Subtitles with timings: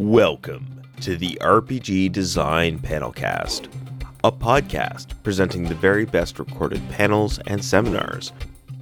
[0.00, 3.68] Welcome to the RPG Design Panelcast,
[4.24, 8.32] a podcast presenting the very best recorded panels and seminars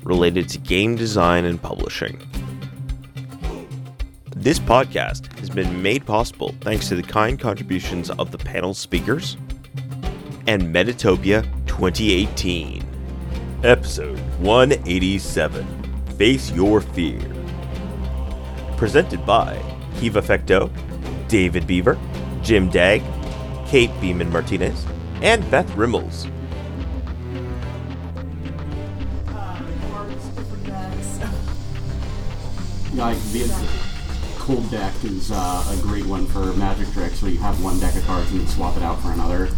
[0.04, 2.21] related to game design and publishing.
[4.36, 9.37] This podcast has been made possible thanks to the kind contributions of the panel speakers
[10.46, 12.87] and Metatopia 2018.
[13.64, 15.66] Episode 187
[16.16, 17.21] Face Your Fear.
[18.77, 19.61] Presented by
[19.96, 20.71] Kiva Fecteau,
[21.29, 21.99] David Beaver,
[22.43, 23.03] Jim Dagg,
[23.67, 24.85] Kate Beeman Martinez,
[25.23, 26.31] and Beth Rimmels.
[32.98, 33.48] like the
[34.39, 37.95] cold deck is uh, a great one for magic tricks where you have one deck
[37.95, 39.48] of cards and you swap it out for another.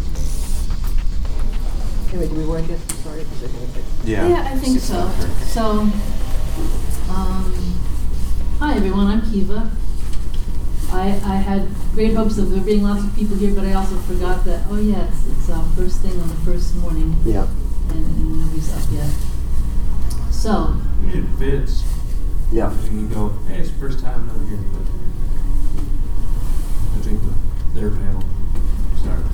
[2.11, 3.27] Anyway, do we want to get started?
[4.05, 4.29] Yeah.
[4.29, 5.11] Yeah, I think so.
[5.47, 5.81] So,
[7.11, 7.79] um,
[8.59, 9.71] hi everyone, I'm Kiva.
[11.01, 13.97] I, I had great hopes of there being lots of people here, but I also
[14.01, 17.47] forgot that, oh yes, it's uh, first thing on the first morning Yeah.
[17.91, 19.11] and, and nobody's up yet.
[20.31, 21.85] So, It fits.
[22.53, 22.71] Yeah.
[22.73, 24.59] And you go, hey, it's the first time I'm here.
[24.73, 24.87] But
[26.97, 28.23] I think the, their panel
[29.01, 29.25] started.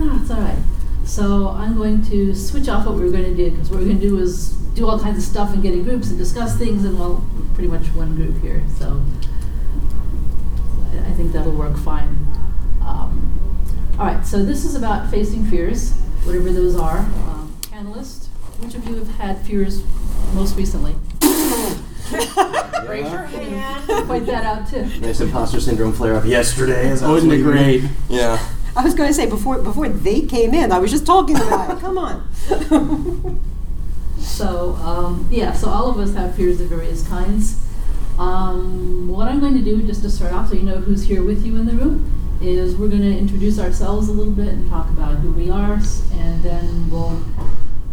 [0.00, 0.58] ah, it's all right.
[1.04, 3.86] So I'm going to switch off what we were going to do because what we're
[3.86, 6.56] going to do is do all kinds of stuff and get in groups and discuss
[6.56, 7.22] things, and well,
[7.54, 8.62] pretty much one group here.
[8.78, 9.02] So
[11.02, 12.16] I- I think that'll work fine.
[12.80, 13.30] Um,
[13.98, 15.92] all right, so this is about facing fears,
[16.24, 16.98] whatever those are.
[16.98, 18.26] Um, panelists,
[18.60, 19.82] which of you have had fears
[20.34, 20.94] most recently?
[22.88, 24.06] Raise your hand.
[24.06, 24.84] Point that out too.
[25.00, 26.90] Nice imposter syndrome flare up yesterday.
[26.90, 27.84] As I was Wasn't it great?
[28.08, 28.38] Yeah.
[28.76, 31.76] I was going to say before before they came in, I was just talking about
[31.76, 31.80] it.
[31.80, 33.40] Come on.
[34.18, 37.56] So, um, yeah, so all of us have fears of various kinds.
[38.18, 41.22] Um, what I'm going to do, just to start off, so you know who's here
[41.22, 44.68] with you in the room, is we're going to introduce ourselves a little bit and
[44.68, 45.74] talk about who we are,
[46.14, 47.22] and then we'll.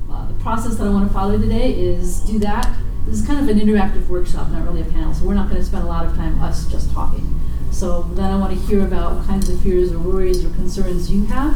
[0.10, 2.70] Uh, the process that I want to follow today is do that.
[3.06, 5.62] This is kind of an interactive workshop, not really a panel, so we're not going
[5.62, 7.40] to spend a lot of time us just talking.
[7.72, 11.10] So then I want to hear about what kinds of fears or worries or concerns
[11.10, 11.54] you have,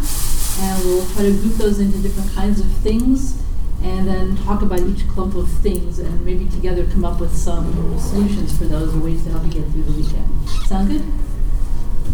[0.62, 3.43] and we'll try to group those into different kinds of things
[3.84, 8.00] and then talk about each clump of things and maybe together come up with some
[8.00, 10.50] solutions for those or ways to help you get through the weekend.
[10.66, 11.04] Sound good?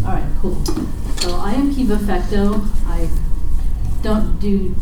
[0.04, 0.62] All right, cool.
[1.20, 2.66] So I am Kiva Fecteau.
[2.86, 3.08] I
[4.02, 4.74] don't do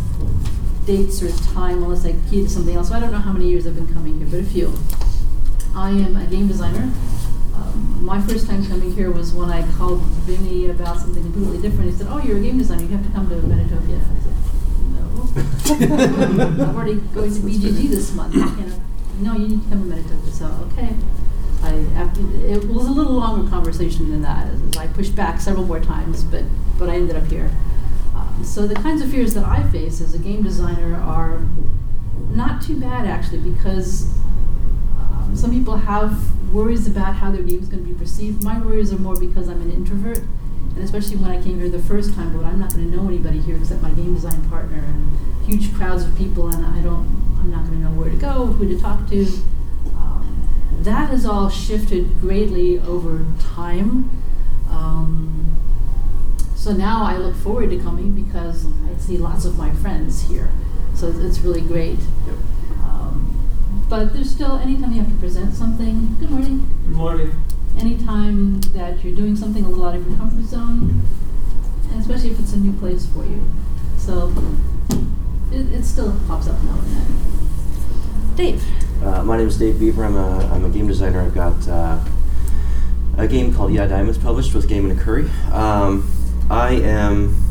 [0.86, 2.88] dates or time unless I key to something else.
[2.88, 4.72] So I don't know how many years I've been coming here, but a few.
[5.74, 6.90] I am a game designer.
[7.54, 11.90] Um, my first time coming here was when I called Vinny about something completely different.
[11.90, 12.82] He said, "Oh, you're a game designer.
[12.82, 14.17] You have to come to Metatopia."
[15.38, 18.34] I said, "No, I'm already going to BGG this month.
[18.36, 18.80] I can't-
[19.20, 20.94] no, you need to come to Metatopia." So, okay.
[21.62, 24.46] I after, it was a little longer conversation than that.
[24.78, 26.44] I pushed back several more times, but
[26.78, 27.50] but I ended up here.
[28.14, 31.42] Um, so the kinds of fears that I face as a game designer are
[32.30, 34.06] not too bad actually, because
[35.00, 36.16] um, some people have
[36.52, 38.44] worries about how their game is going to be perceived.
[38.44, 40.20] My worries are more because I'm an introvert,
[40.78, 43.08] and especially when I came here the first time, but I'm not going to know
[43.08, 47.04] anybody here except my game design partner and huge crowds of people, and I don't,
[47.40, 49.26] I'm not going to know where to go, who to talk to.
[49.96, 50.48] Um,
[50.82, 54.08] that has all shifted greatly over time.
[54.70, 55.56] Um,
[56.54, 60.48] so now I look forward to coming because I see lots of my friends here.
[60.94, 61.98] So it's- it's really great.
[62.84, 63.34] Um,
[63.88, 67.34] but there's still, anytime you have to present something, good morning, Good morning.
[67.78, 71.02] Anytime that you're doing something a little out of your comfort zone,
[71.90, 73.42] and especially if it's a new place for you.
[73.96, 74.32] So
[75.52, 78.34] it, it still pops up now and then.
[78.36, 78.64] Dave.
[79.02, 80.04] Uh, my name is Dave Beaver.
[80.04, 81.20] I'm a, I'm a game designer.
[81.20, 81.98] I've got uh,
[83.16, 85.28] a game called Yeah Diamonds published with Game and a Curry.
[85.52, 86.10] Um,
[86.50, 87.44] I am.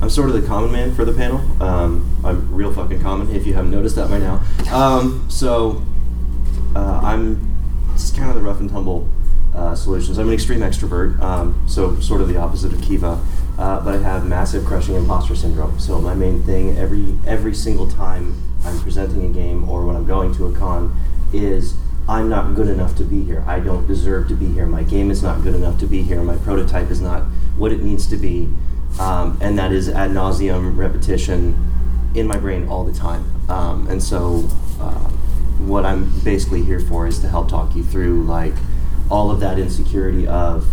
[0.00, 1.40] I'm sort of the common man for the panel.
[1.62, 4.42] Um, I'm real fucking common, if you haven't noticed that by now.
[4.70, 5.82] Um, so
[6.74, 7.40] uh, I'm
[7.94, 9.08] just kind of the rough and tumble
[9.56, 10.18] uh, solutions.
[10.18, 13.18] I'm an extreme extrovert, um, so sort of the opposite of Kiva,
[13.58, 15.80] uh, but I have massive crushing imposter syndrome.
[15.80, 20.06] So my main thing every every single time I'm presenting a game or when I'm
[20.06, 20.94] going to a con
[21.32, 21.74] is
[22.08, 23.42] I'm not good enough to be here.
[23.46, 24.66] I don't deserve to be here.
[24.66, 26.22] My game is not good enough to be here.
[26.22, 27.22] My prototype is not
[27.56, 28.48] what it needs to be,
[29.00, 31.56] um, and that is ad nauseum repetition
[32.14, 33.24] in my brain all the time.
[33.48, 34.48] Um, and so,
[34.80, 35.10] uh,
[35.64, 38.54] what I'm basically here for is to help talk you through like
[39.10, 40.66] all of that insecurity of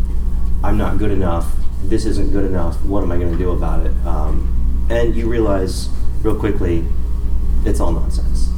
[0.64, 1.52] I'm not good enough.
[1.84, 2.82] This isn't good enough.
[2.86, 3.92] What am I going to do about it?
[4.06, 5.90] Um, and you realize
[6.22, 6.86] real quickly,
[7.66, 8.50] it's all nonsense.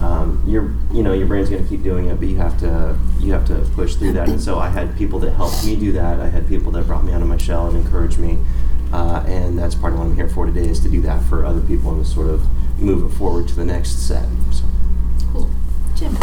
[0.00, 2.96] um, your you know your brain's going to keep doing it, but you have to
[3.20, 4.28] you have to push through that.
[4.28, 6.18] And so I had people that helped me do that.
[6.20, 8.38] I had people that brought me out of my shell and encouraged me,
[8.92, 11.44] uh, and that's part of what I'm here for today is to do that for
[11.44, 12.46] other people and to sort of
[12.80, 14.26] move it forward to the next set.
[14.50, 14.64] So.
[15.32, 15.50] Cool.
[15.94, 16.16] Jim.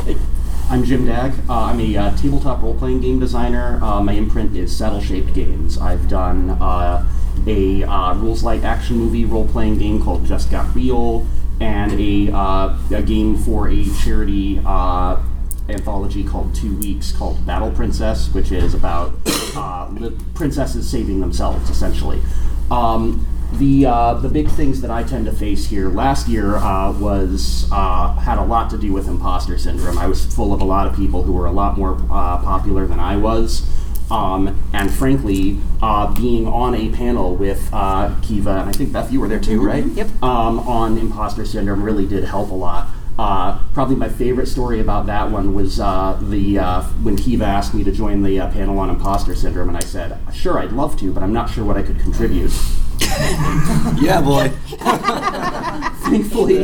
[0.72, 1.34] I'm Jim Dagg.
[1.50, 3.84] Uh, I'm a uh, tabletop role playing game designer.
[3.84, 5.80] Uh, my imprint is Saddle Shaped Games.
[5.80, 7.10] I've done uh,
[7.48, 11.26] a uh, rules light action movie role playing game called Just Got Real,
[11.60, 18.32] and a, uh, a game for a charity anthology called Two Weeks called Battle Princess,
[18.32, 19.12] which is about
[20.36, 22.22] princesses saving themselves, essentially.
[22.72, 26.92] Um, the uh, the big things that I tend to face here last year uh,
[26.92, 29.98] was uh, had a lot to do with imposter syndrome.
[29.98, 32.86] I was full of a lot of people who were a lot more uh, popular
[32.86, 33.68] than I was.
[34.12, 39.12] Um, and frankly, uh, being on a panel with uh, Kiva, and I think Beth,
[39.12, 39.86] you were there too, right?
[39.86, 40.24] Yep.
[40.24, 42.88] Um, on imposter syndrome really did help a lot.
[43.20, 47.74] Uh, probably my favorite story about that one was uh, the uh, when Kiva asked
[47.74, 50.98] me to join the uh, panel on imposter syndrome, and I said, "Sure, I'd love
[51.02, 52.54] to, but I'm not sure what I could contribute."
[54.00, 54.50] Yeah, boy.
[56.10, 56.64] Thankfully,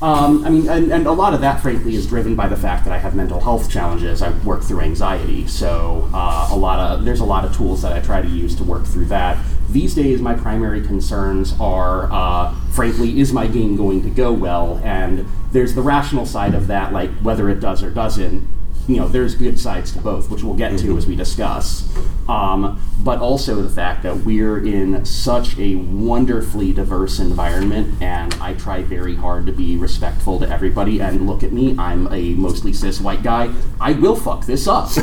[0.00, 2.84] um, I mean, and, and a lot of that, frankly, is driven by the fact
[2.84, 4.22] that I have mental health challenges.
[4.22, 7.92] I work through anxiety, so uh, a lot of there's a lot of tools that
[7.92, 9.38] I try to use to work through that.
[9.72, 14.78] These days, my primary concerns are, uh, frankly, is my game going to go well?
[14.84, 18.46] And there's the rational side of that, like whether it does or doesn't.
[18.86, 21.88] You know, there's good sides to both, which we'll get to as we discuss.
[22.28, 28.54] Um, but also the fact that we're in such a wonderfully diverse environment, and I
[28.54, 31.00] try very hard to be respectful to everybody.
[31.00, 33.54] And look at me, I'm a mostly cis white guy.
[33.80, 34.90] I will fuck this up.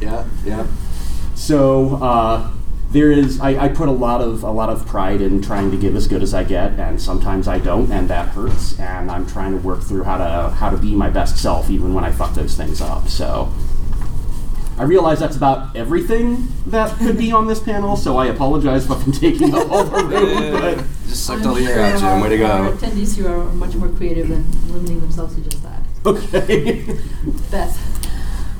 [0.00, 0.66] Yeah, yeah.
[1.34, 2.50] So uh,
[2.96, 5.76] there is, I, I put a lot of a lot of pride in trying to
[5.76, 8.78] give as good as I get, and sometimes I don't, and that hurts.
[8.80, 11.92] And I'm trying to work through how to how to be my best self, even
[11.92, 13.08] when I fuck those things up.
[13.08, 13.52] So.
[14.78, 18.90] I realize that's about everything that could be on this panel, so I apologize if
[18.90, 20.52] I'm taking up all the room.
[20.60, 22.20] But Just sucked I'm all the air out, Jim.
[22.20, 22.76] Way to our- Our go.
[22.76, 24.44] attendees here are much more creative than
[24.74, 25.80] limiting themselves to just that.
[26.04, 26.84] okay.
[27.50, 27.95] Beth.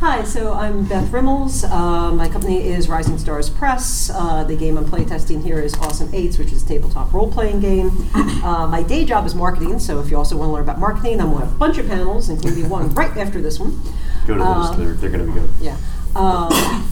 [0.09, 1.69] Hi, so I'm Beth Rimmels.
[1.69, 4.09] Uh, my company is Rising Stars Press.
[4.15, 7.59] Uh, the game I'm playtesting here is Awesome Eights, which is a tabletop role playing
[7.59, 7.91] game.
[8.15, 11.21] Uh, my day job is marketing, so if you also want to learn about marketing,
[11.21, 13.83] I'm going to have a bunch of panels, including one right after this one.
[14.29, 14.71] Go to those.
[14.71, 15.51] Uh, they're they're going to be good.
[15.61, 15.77] Yeah.
[16.15, 16.89] Um,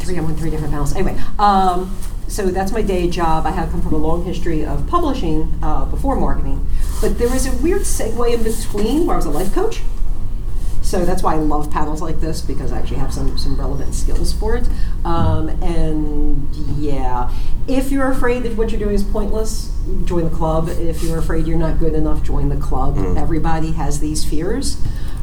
[0.00, 0.94] three, I'm on three different panels.
[0.94, 1.96] Anyway, um,
[2.28, 3.46] so that's my day job.
[3.46, 6.66] I have come from a long history of publishing uh, before marketing,
[7.00, 9.80] but there was a weird segue in between where I was a life coach.
[10.82, 13.94] So that's why I love panels like this because I actually have some, some relevant
[13.94, 14.68] skills for it.
[15.04, 17.32] Um, and yeah,
[17.68, 19.72] if you're afraid that what you're doing is pointless,
[20.04, 20.68] join the club.
[20.68, 22.96] If you're afraid you're not good enough, join the club.
[22.96, 23.20] Mm.
[23.20, 24.76] Everybody has these fears.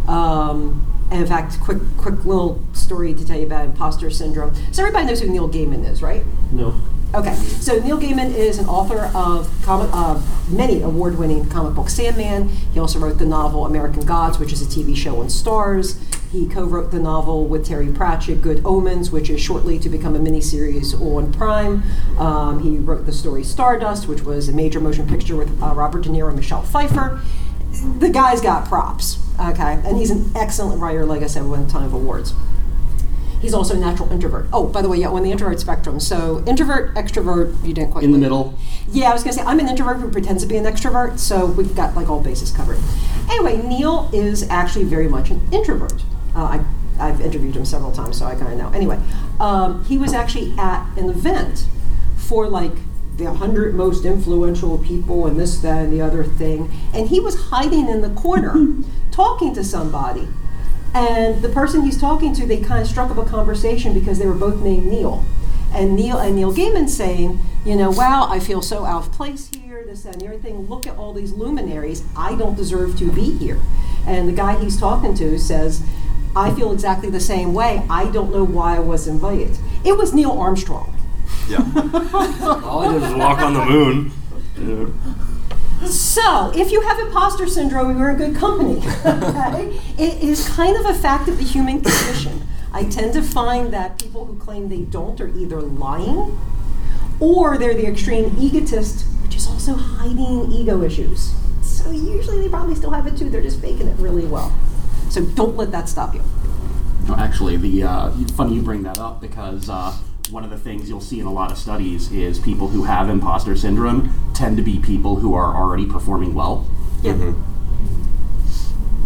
[0.07, 4.53] Um, and in fact, quick quick little story to tell you about imposter syndrome.
[4.71, 6.23] So everybody knows who Neil Gaiman is, right?
[6.51, 6.79] No.
[7.11, 10.21] Okay, so Neil Gaiman is an author of comic, uh,
[10.51, 12.49] many award-winning comic book Sandman.
[12.49, 15.97] He also wrote the novel American Gods, which is a TV show on Starz.
[16.31, 20.19] He co-wrote the novel with Terry Pratchett, Good Omens, which is shortly to become a
[20.19, 21.81] miniseries on Prime.
[22.19, 26.03] Um, he wrote the story Stardust, which was a major motion picture with uh, Robert
[26.03, 27.21] De Niro and Michelle Pfeiffer.
[27.97, 31.07] The guy's got props, okay, and he's an excellent writer.
[31.07, 32.35] Like I said, won a ton of awards.
[33.39, 34.47] He's also a natural introvert.
[34.51, 35.99] Oh, by the way, yeah, on the introvert spectrum.
[35.99, 38.57] So introvert, extrovert, you didn't quite In the middle.
[38.91, 41.45] Yeah, I was gonna say I'm an introvert who pretends to be an extrovert, so
[41.45, 42.79] we've got like all bases covered.
[43.29, 46.03] Anyway, Neil is actually very much an introvert.
[46.35, 46.65] Uh, I,
[46.99, 48.69] I've interviewed him several times, so I kind of know.
[48.71, 48.99] Anyway,
[49.39, 51.65] um, he was actually at an event
[52.17, 52.73] for like
[53.17, 57.35] the 100 most influential people and this, that, and the other thing, and he was
[57.49, 58.75] hiding in the corner
[59.11, 60.27] talking to somebody.
[60.93, 64.25] And the person he's talking to, they kind of struck up a conversation because they
[64.25, 65.23] were both named Neil.
[65.71, 69.49] And Neil and Neil Gaiman saying, you know, wow, I feel so out of place
[69.53, 70.67] here, this and the other thing.
[70.67, 72.03] Look at all these luminaries.
[72.17, 73.59] I don't deserve to be here.
[74.07, 75.83] And the guy he's talking to says,
[76.35, 77.85] I feel exactly the same way.
[77.89, 79.57] I don't know why I was invited.
[79.83, 80.95] It was Neil Armstrong.
[81.47, 81.59] Yeah.
[82.63, 84.11] All I did was walk on the moon.
[84.55, 84.93] Dude.
[85.85, 88.77] So, if you have imposter syndrome, you're in good company.
[89.05, 89.79] okay?
[89.97, 92.47] It is kind of a fact of the human condition.
[92.73, 96.39] I tend to find that people who claim they don't are either lying
[97.19, 101.33] or they're the extreme egotist, which is also hiding ego issues.
[101.61, 104.53] So, usually they probably still have it too, they're just faking it really well.
[105.09, 106.21] So, don't let that stop you.
[107.07, 109.97] No, actually, the uh, funny you bring that up because uh,
[110.31, 113.09] one of the things you'll see in a lot of studies is people who have
[113.09, 116.67] imposter syndrome tend to be people who are already performing well.
[117.01, 117.33] Yeah.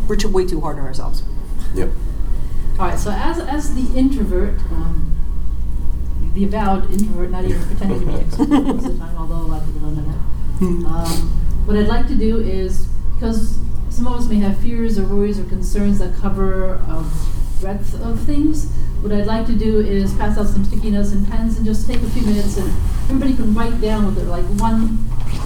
[0.07, 1.23] we're too, way too hard on ourselves.
[1.75, 1.89] Yep.
[2.79, 5.15] All right, so as, as the introvert, um,
[6.33, 9.47] the avowed introvert, not even pretending to be extrovert most of the time, although a
[9.47, 10.87] lot of people don't know that.
[10.89, 15.05] Um, what I'd like to do is, because some of us may have fears or
[15.05, 17.05] worries or concerns that cover a
[17.61, 18.71] breadth of things,
[19.03, 21.85] what I'd like to do is pass out some sticky notes and pens and just
[21.85, 22.69] take a few minutes and
[23.09, 24.97] everybody can write down with it, like one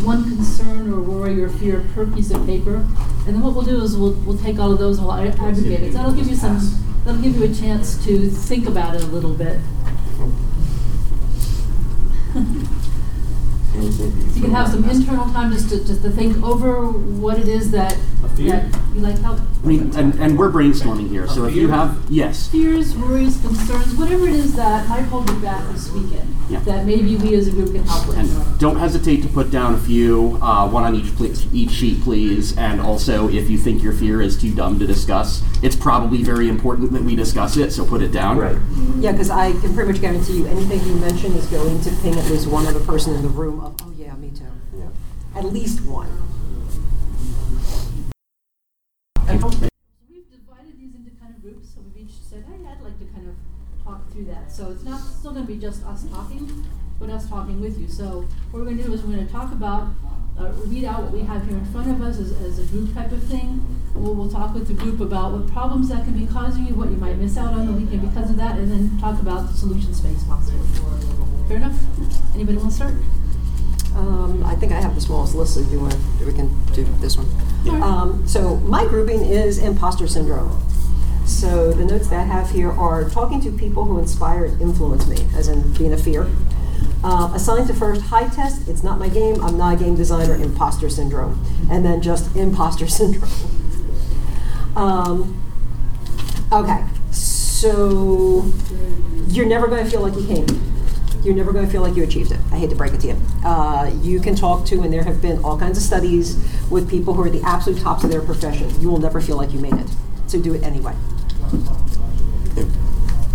[0.05, 2.75] one concern or worry or fear per piece of paper.
[3.25, 5.81] And then what we'll do is we'll, we'll take all of those and we'll aggregate
[5.81, 5.91] it.
[5.91, 6.59] So that'll give you some
[7.03, 9.59] that'll give you a chance to think about it a little bit.
[13.81, 17.69] You can have some internal time just to, just to think over what it is
[17.71, 17.95] that,
[18.35, 18.51] fear?
[18.51, 19.39] that you like help.
[19.63, 23.95] I mean, and, and we're brainstorming here, so if you have, yes, Fears, worries, concerns,
[23.95, 26.59] whatever it is that might hold you back this weekend, Yeah.
[26.61, 28.17] that maybe we as a group can help with.
[28.17, 32.01] and don't hesitate to put down a few, uh, one on each pl- each sheet,
[32.03, 32.57] please.
[32.57, 36.47] And also, if you think your fear is too dumb to discuss, it's probably very
[36.49, 37.71] important that we discuss it.
[37.73, 38.37] So put it down.
[38.37, 38.55] Right.
[38.99, 42.15] Yeah, because I can pretty much guarantee you anything you mention is going to ping
[42.17, 44.43] at least one other person in the room of, oh yeah, me too.
[44.77, 44.85] Yeah.
[45.37, 46.09] At least one.
[49.29, 53.05] We've divided these into kind of groups, so we've each said, hey, I'd like to
[53.13, 53.35] kind of
[53.85, 54.51] talk through that.
[54.51, 56.65] So it's not still going to be just us talking,
[56.99, 57.87] but us talking with you.
[57.87, 59.89] So what we're going to do is we're going to talk about,
[60.39, 62.95] uh, read out what we have here in front of us as, as a group
[62.95, 63.63] type of thing.
[63.93, 66.89] We'll, we'll talk with the group about what problems that can be causing you, what
[66.89, 69.53] you might miss out on the weekend because of that, and then talk about the
[69.53, 70.65] solution space possibly.
[71.47, 71.77] Fair enough?
[72.33, 72.95] Anybody want to start?
[73.97, 77.17] Um, I think I have the smallest list, if you want, we can do this
[77.17, 77.27] one.
[77.63, 77.83] Yeah.
[77.83, 80.63] Um, so my grouping is imposter syndrome.
[81.25, 85.07] So the notes that I have here are talking to people who inspire and influence
[85.07, 86.29] me, as in being a fear.
[87.03, 90.35] Uh, assigned to first high test, it's not my game, I'm not a game designer,
[90.35, 91.43] imposter syndrome.
[91.69, 93.31] And then just imposter syndrome.
[94.75, 95.41] Um,
[96.51, 98.51] okay, so
[99.27, 100.45] you're never going to feel like you came.
[101.27, 102.39] You're never going to feel like you achieved it.
[102.53, 103.21] I hate to break it to you.
[103.43, 106.37] Uh, you can talk to, and there have been all kinds of studies
[106.69, 108.69] with people who are the absolute tops of their profession.
[108.79, 109.89] You will never feel like you made it.
[110.27, 110.95] So do it anyway.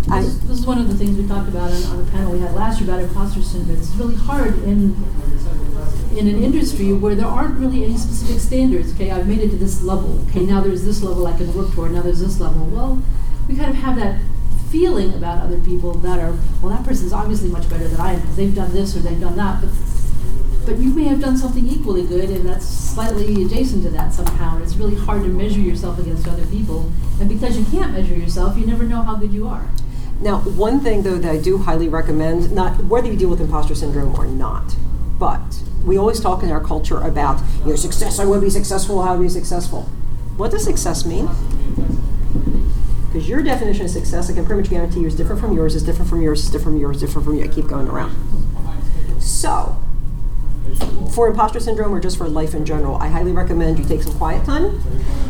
[0.08, 2.32] I, This, this is one of the things we talked about on, on a panel
[2.32, 3.76] we had last year about imposter syndrome.
[3.76, 4.96] It's really hard in
[6.16, 8.94] in an industry where there aren't really any specific standards.
[8.94, 10.18] Okay, I've made it to this level.
[10.28, 11.92] Okay, now there's this level I can work toward.
[11.92, 12.64] Now there's this level.
[12.66, 13.02] Well,
[13.49, 14.18] we kind of have that
[14.72, 18.20] feeling about other people that are well, that person's obviously much better than I am
[18.20, 19.60] because they've done this or they've done that.
[19.60, 19.70] But
[20.64, 24.54] but you may have done something equally good and that's slightly adjacent to that somehow.
[24.54, 26.90] And it's really hard to measure yourself against other people.
[27.20, 29.68] And because you can't measure yourself, you never know how good you are.
[30.20, 33.74] Now, one thing though that I do highly recommend, not whether you deal with imposter
[33.74, 34.76] syndrome or not,
[35.18, 38.18] but we always talk in our culture about you know success.
[38.18, 39.02] I want to be successful.
[39.02, 39.82] How to be successful?
[40.36, 41.28] What does success mean?
[43.22, 45.76] Because your definition of success, I can pretty much guarantee you, is different from yours.
[45.76, 46.42] Is different from yours.
[46.42, 46.98] Is different from yours.
[46.98, 47.44] Different from you.
[47.44, 48.16] I keep going around.
[49.20, 49.80] So,
[51.14, 54.18] for imposter syndrome or just for life in general, I highly recommend you take some
[54.18, 54.82] quiet time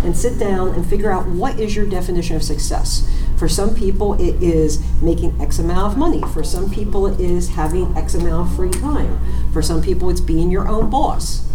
[0.05, 3.07] and sit down and figure out what is your definition of success.
[3.37, 6.23] For some people, it is making X amount of money.
[6.33, 9.21] For some people, it is having X amount of free time.
[9.53, 11.47] For some people, it's being your own boss.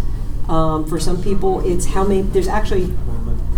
[0.48, 2.22] Um, for some people, it's how many.
[2.22, 2.94] There's actually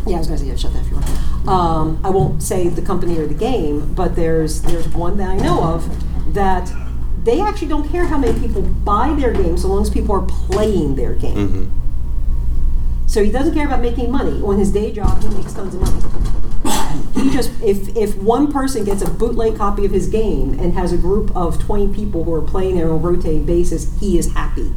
[0.09, 0.98] yeah, I was going to say, yeah, shut that if you.
[1.47, 5.37] Um, I won't say the company or the game, but there's there's one that I
[5.37, 6.71] know of that
[7.23, 10.25] they actually don't care how many people buy their game, so long as people are
[10.25, 11.35] playing their game.
[11.35, 13.07] Mm-hmm.
[13.07, 14.41] So he doesn't care about making money.
[14.41, 16.19] On his day job, he makes tons of money.
[17.15, 20.93] He just if if one person gets a bootleg copy of his game and has
[20.93, 24.33] a group of twenty people who are playing it on a rotating basis, he is
[24.33, 24.73] happy.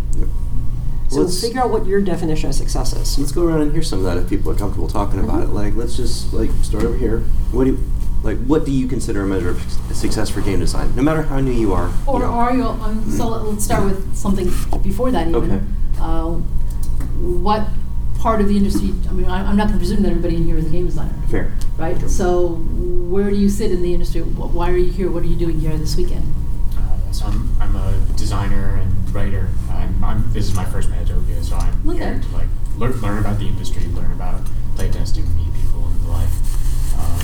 [1.13, 3.19] So Let's- figure out what your definition of success is.
[3.19, 5.51] Let's go around and hear some of that if people are comfortable talking about it.
[5.51, 7.19] Like, let's just like start over here.
[7.51, 7.79] What do you,
[8.23, 8.39] like?
[8.47, 9.61] What do you consider a measure of
[9.93, 10.97] success for game design?
[10.97, 11.91] No matter how new you are.
[12.07, 12.33] Or you know.
[12.33, 14.47] are you, um, so let's start with something
[14.83, 15.43] before that even.
[15.53, 15.61] Okay.
[16.01, 16.31] Uh,
[17.21, 17.69] what
[18.19, 20.45] part of the industry, I mean, I- I'm not going to presume that everybody in
[20.47, 21.53] here is a game designer, Fair.
[21.77, 22.01] right?
[22.09, 22.55] So
[23.11, 24.23] where do you sit in the industry?
[24.23, 25.11] Why are you here?
[25.11, 26.25] What are you doing here this weekend?
[27.13, 29.49] So I'm, I'm a designer and writer.
[29.71, 31.99] I'm, I'm, this is my first Metatopia, so I'm Okay.
[31.99, 34.41] here to like learn, learn about the industry, learn about
[34.77, 36.29] playtesting, meet people and the like.
[36.99, 37.21] Um,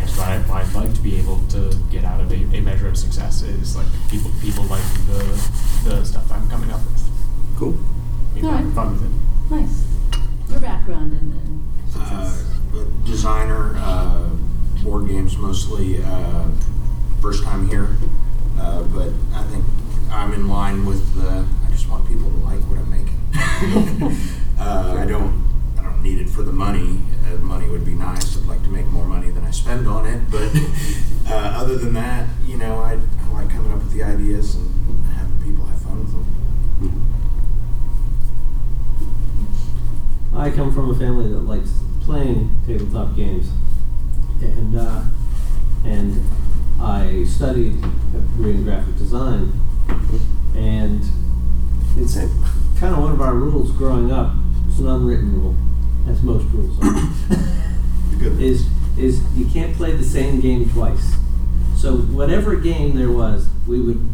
[0.00, 2.86] and so I, I'd like to be able to get out of a, a measure
[2.88, 5.50] of success is like people people like the
[5.84, 7.02] the stuff I'm coming up with.
[7.56, 7.76] Cool.
[8.34, 8.74] Be All right.
[8.74, 9.50] fun with it.
[9.50, 9.86] Nice.
[10.50, 11.66] Your background and, and
[11.96, 12.32] Uh,
[13.04, 14.28] designer, uh,
[14.84, 16.00] board games mostly.
[16.02, 16.48] Uh,
[17.20, 17.96] first time here,
[18.58, 19.64] uh, but I think
[20.10, 21.46] I'm in line with the.
[21.66, 23.20] I just want people to like what I'm making.
[24.58, 25.44] uh, I don't.
[25.78, 27.00] I don't need it for the money.
[27.26, 28.36] uh, money would be nice.
[28.36, 30.50] I'd like to make more money than I spend on it, but
[31.32, 35.04] uh, other than that, you know, I, I like coming up with the ideas and
[35.14, 36.26] having people have fun with them.
[40.34, 41.72] I come from a family that likes
[42.02, 43.50] playing tabletop games,
[44.42, 45.02] and uh,
[45.84, 46.22] and
[46.80, 49.52] I studied a degree in graphic design,
[50.54, 51.02] and
[51.96, 52.16] it's
[52.78, 54.32] kind of one of our rules growing up.
[54.68, 55.56] It's an unwritten rule,
[56.08, 57.12] as most rules are.
[58.40, 58.66] Is
[58.98, 61.16] is you can't play the same game twice.
[61.76, 64.08] So whatever game there was, we would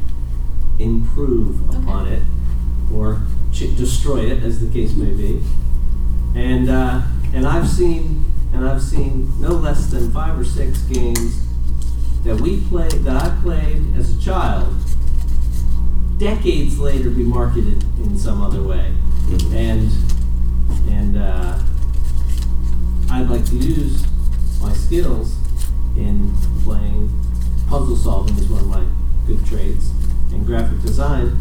[0.78, 2.22] improve upon it
[2.92, 3.20] or
[3.52, 5.42] ch- destroy it, as the case may be.
[6.34, 7.02] And uh,
[7.32, 11.41] and I've seen and I've seen no less than five or six games
[12.24, 14.74] that we played that I played as a child.
[16.18, 18.92] Decades later, be marketed in some other way,
[19.52, 19.90] and
[20.88, 21.58] and uh,
[23.10, 24.06] I'd like to use
[24.60, 25.36] my skills
[25.96, 27.10] in playing
[27.72, 28.84] puzzle solving is one of my
[29.26, 29.90] good trades,
[30.30, 31.36] and graphic design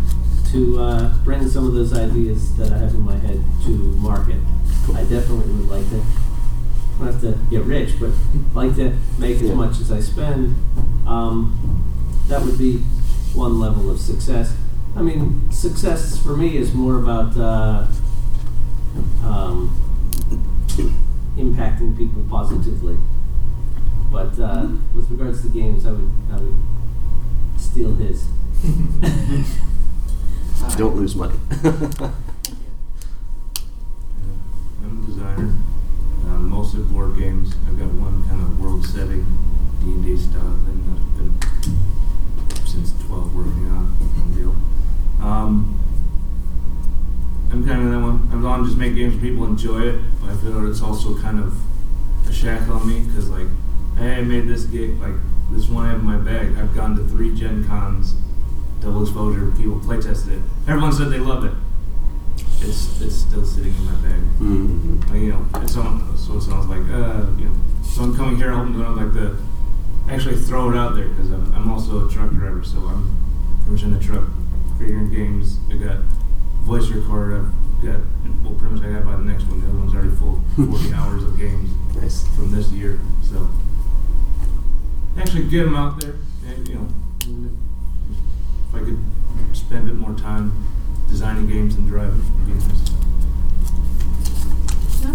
[0.51, 4.37] to uh, bring some of those ideas that I have in my head to market.
[4.95, 6.20] I definitely would like to.
[7.01, 8.11] I don't have to get rich, but
[8.53, 9.53] like to make as Yeah.
[9.55, 10.55] much as I spend.
[11.07, 11.55] Um,
[12.27, 12.77] that would be
[13.33, 14.53] one level of success.
[14.95, 17.87] I mean, success for me is more about uh,
[19.25, 19.71] um,
[21.37, 22.97] impacting people positively.
[24.11, 26.55] But uh, with regards to games, I would I would
[27.57, 28.25] steal his.
[30.77, 31.35] Don't lose money.
[34.83, 35.53] I'm a designer.
[36.51, 37.55] Mostly board games.
[37.65, 39.25] I've got one kind of world setting
[39.79, 43.97] D and D style thing that I've been since 12 working on.
[44.19, 44.55] on deal.
[45.25, 45.79] Um,
[47.51, 48.27] I'm kind of that one.
[48.33, 51.57] I'm on just make games people enjoy it, but I feel it's also kind of
[52.27, 53.47] a shackle on me because like,
[53.97, 55.15] hey, I made this game like
[55.53, 56.57] this one I have in my bag.
[56.57, 58.15] I've gone to three Gen Cons,
[58.81, 59.53] double exposure.
[59.55, 60.41] People play tested it.
[60.67, 61.53] Everyone said they loved it.
[62.63, 64.21] It's it's still sitting in my bag.
[64.39, 65.09] Mhm.
[65.09, 68.73] Like, you know, someone, so it sounds like, uh, you know, someone coming here hoping
[68.75, 69.35] to like the,
[70.09, 73.09] actually throw it out there because I'm, I'm also a truck driver, so I'm
[73.65, 74.25] pretty much in a truck,
[74.77, 75.59] figuring games.
[75.71, 75.97] I got
[76.63, 77.37] voice recorder.
[77.47, 77.99] I've got,
[78.43, 79.61] well, pretty much I got by the next one.
[79.61, 82.27] The other one's already full, 40 hours of games Nice.
[82.35, 82.99] from this year.
[83.23, 83.49] So
[85.17, 86.15] actually get them out there,
[86.47, 86.87] and you know,
[88.69, 88.99] if I could
[89.53, 90.53] spend a bit more time
[91.11, 92.91] designing games and driving, it'd be nice.
[95.03, 95.13] No,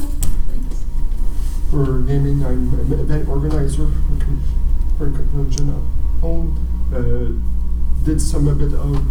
[0.53, 0.85] thanks.
[1.71, 4.43] For gaming, I'm an event organizer for con-
[4.99, 6.55] for a convention at home.
[6.95, 9.03] Uh, did some a bit of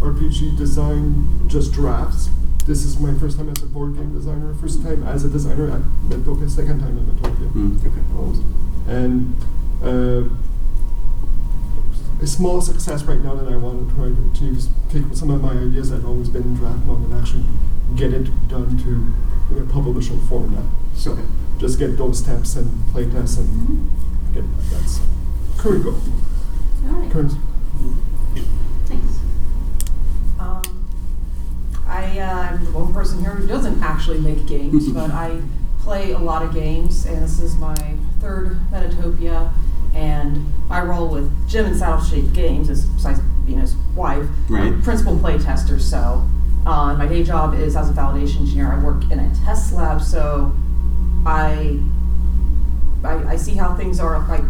[0.00, 2.28] RPG design, just drafts.
[2.66, 5.70] This is my first time as a board game designer, first time as a designer
[5.70, 7.52] at Metatopia, second time at Metatopia.
[7.52, 8.02] Mm, okay.
[8.88, 9.34] And
[9.82, 10.28] uh,
[12.22, 15.30] a small success right now that I want to try to achieve is take some
[15.30, 17.42] of my ideas that have always been in draft mode and actually
[17.96, 20.64] get it done to a publishable format.
[20.94, 21.22] So Okay.
[21.58, 24.34] just get those steps and play tests and Mhm.
[24.34, 24.70] get that.
[24.70, 25.00] That's
[25.56, 25.94] current goal.
[26.88, 27.32] All right, Current.
[28.86, 29.18] thanks.
[30.38, 30.62] Um,
[31.88, 35.40] I, uh, I'm the one person here who doesn't actually make games, but I
[35.82, 37.76] play a lot of games, and this is my
[38.20, 39.50] third Metatopia.
[39.94, 44.64] And my role with Jim and Saddle Shaped Games is, besides being his wife, Right.
[44.64, 45.78] I'm principal play tester.
[45.78, 46.26] So,
[46.64, 48.72] uh, my day job is as a validation engineer.
[48.72, 50.52] I work in a test lab, so
[51.26, 51.78] I
[53.04, 54.44] I, I see how things are like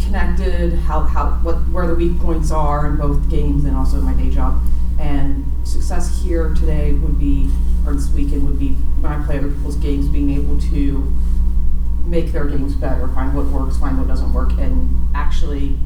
[0.00, 4.04] connected, how, how what where the weak points are in both games and also in
[4.04, 4.60] my day job.
[4.98, 7.50] And success here today would be,
[7.84, 11.12] or this weekend would be when I play other people's games, being able to
[12.06, 15.76] make their games better, find what works, find what doesn't work, and actually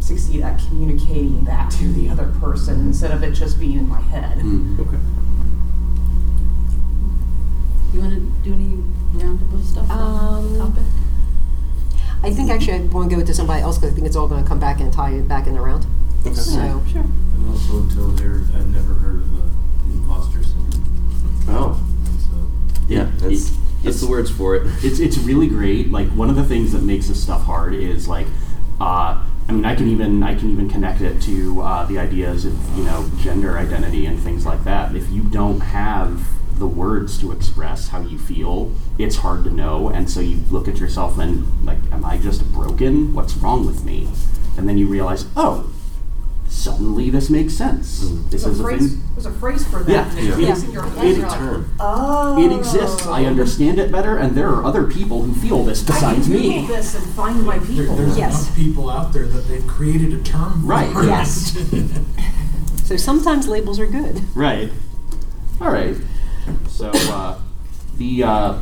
[0.00, 4.00] succeed at communicating that to the other person instead of it just being in my
[4.00, 4.38] head.
[4.38, 4.98] Mm, okay.
[7.92, 8.82] You want to do any
[9.14, 10.82] roundup of stuff Um, topic?
[12.22, 14.16] I think actually I want to give it to somebody else because I think it's
[14.16, 15.86] all going to come back and tie it back in around.
[16.26, 16.34] Okay.
[16.34, 17.02] So, Sure.
[17.02, 21.44] And also until there, I've never heard of uh, imposter syndrome.
[21.48, 21.80] Oh,
[22.18, 23.10] So yeah.
[23.18, 23.56] That's it-
[23.88, 24.66] it's- the words for it.
[24.84, 25.90] it's it's really great.
[25.90, 28.26] Like one of the things that makes this stuff hard is like,
[28.80, 32.44] uh, I mean, I can even I can even connect it to uh, the ideas
[32.44, 34.94] of you know gender identity and things like that.
[34.94, 36.20] If you don't have
[36.58, 40.68] the words to express how you feel, it's hard to know, and so you look
[40.68, 43.12] at yourself and like, am I just broken?
[43.14, 44.08] What's wrong with me?
[44.56, 45.70] And then you realize, oh,
[46.56, 48.00] suddenly this makes sense.
[48.30, 49.02] This There's is a a phrase, thing.
[49.14, 49.90] there's a phrase for that.
[49.90, 50.46] Yeah, and it yeah.
[50.46, 51.04] clicks in your head.
[51.04, 51.76] It- and you're like, term.
[51.78, 52.44] Oh.
[52.44, 53.06] It exists.
[53.06, 56.32] I understand it better, and there are other people who feel this I besides can
[56.36, 56.66] Google me.
[56.66, 57.96] this and find my There, people.
[57.96, 58.42] there's Yes.
[58.46, 60.90] enough people out there that they've created a term for Right.
[60.90, 61.04] it.
[61.06, 61.56] Yes.
[62.86, 64.22] So sometimes labels are good.
[64.36, 64.70] Right.
[65.60, 65.96] All right.
[66.68, 67.36] So uh,
[67.96, 68.58] the uh,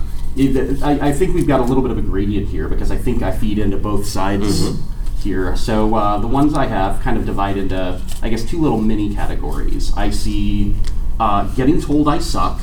[0.82, 3.22] I, I think we've got a little bit of a gradient here because I think
[3.22, 4.78] I feed into both sides
[5.22, 5.56] here.
[5.56, 9.14] So uh, the ones I have kind of divide into I guess two little mini
[9.14, 9.92] categories.
[9.96, 10.76] I see
[11.18, 12.60] uh, getting told I suck.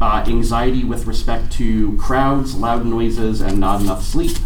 [0.00, 4.36] Uh, anxiety with respect to crowds, loud noises, and not enough sleep,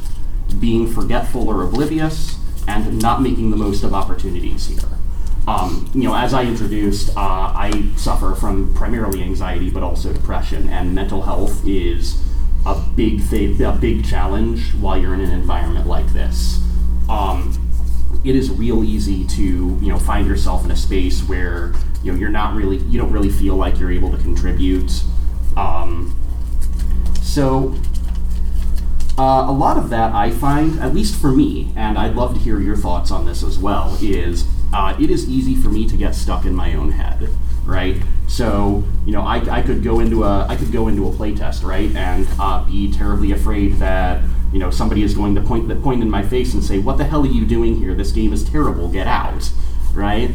[0.61, 2.39] being forgetful or oblivious,
[2.69, 4.89] and not making the most of opportunities here.
[5.49, 10.69] Um, you know, as I introduced, uh, I suffer from primarily anxiety, but also depression,
[10.69, 12.23] and mental health is
[12.67, 16.61] a big thing, a big challenge while you're in an environment like this.
[17.09, 17.59] Um,
[18.25, 22.19] it is real easy to you know find yourself in a space where you know
[22.19, 25.03] you're not really you don't really feel like you're able to contribute.
[25.57, 26.15] Um,
[27.23, 27.75] so
[29.19, 32.41] uh, a lot of that I find, at least for me, and I'd love to
[32.41, 35.97] hear your thoughts on this as well, is uh, it is easy for me to
[35.97, 37.29] get stuck in my own head,
[37.65, 37.97] right?
[38.29, 41.65] So you know, I, I could go into a I could go into a playtest,
[41.65, 45.77] right, and uh, be terribly afraid that you know somebody is going to point the
[45.77, 47.95] point in my face and say, "What the hell are you doing here?
[47.95, 48.89] This game is terrible.
[48.89, 49.51] Get out!"
[49.95, 50.31] Right?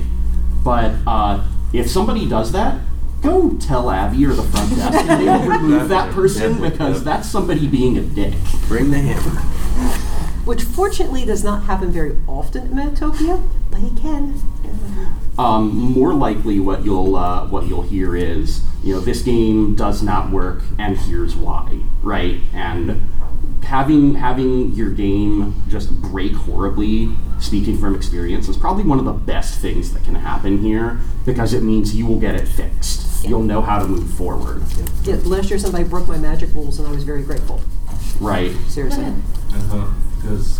[0.63, 2.81] But uh, if somebody does that,
[3.21, 7.29] go tell Abby or the front desk and they will remove that person because that's
[7.29, 8.33] somebody being a dick.
[8.67, 10.12] Bring the hammer.
[10.45, 14.41] Which fortunately does not happen very often in Metatopia, but it can.
[15.39, 20.03] um, more likely what you'll uh, what you'll hear is you know this game does
[20.03, 22.41] not work and here's why right?
[22.53, 23.09] And
[23.63, 29.13] having having your game just break horribly speaking from experience is probably one of the
[29.13, 33.25] best things that can happen here because it means you will get it fixed.
[33.25, 34.61] You'll know how to move forward.
[35.05, 37.61] Yeah, last year somebody broke my magic rules and I was very grateful.
[38.19, 38.53] right.
[38.67, 39.05] Seriously.
[39.05, 39.89] I thought
[40.23, 40.59] because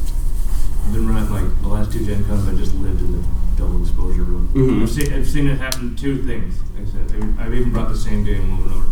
[0.86, 3.82] I've been running like the last two Gen Cons, I just lived in the double
[3.82, 4.50] exposure room.
[4.54, 4.82] Mhm.
[4.84, 6.56] I've, seen, I've seen it happen two things.
[6.78, 8.86] Like I said, I've- I've even brought the same game over and over.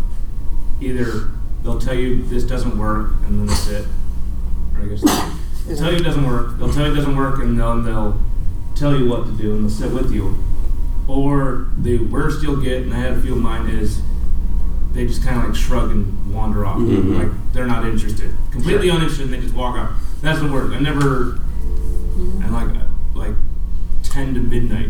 [0.80, 1.28] Either
[1.62, 3.86] they'll tell you this doesn't work, and then that's it.
[4.76, 6.58] Or I guess they'll tell you it doesn't work.
[6.58, 8.18] They'll tell you it doesn't work, and then they'll
[8.74, 10.36] tell you what to do, and they'll sit with you.
[11.06, 14.00] Or the worst you'll get, and I had a few of mine, is
[14.94, 16.78] they just kind of like shrug and wander off.
[16.78, 17.18] Mhm.
[17.18, 19.90] Like they're not interested, completely uninterested, and they just walk off.
[20.22, 20.72] That doesn't work.
[20.72, 21.40] I never,
[22.16, 22.68] and like
[23.14, 23.34] like
[24.02, 24.88] ten to midnight,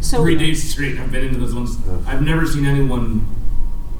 [0.00, 0.98] So three days straight.
[0.98, 1.78] I've been into those ones.
[2.06, 3.26] I've never seen anyone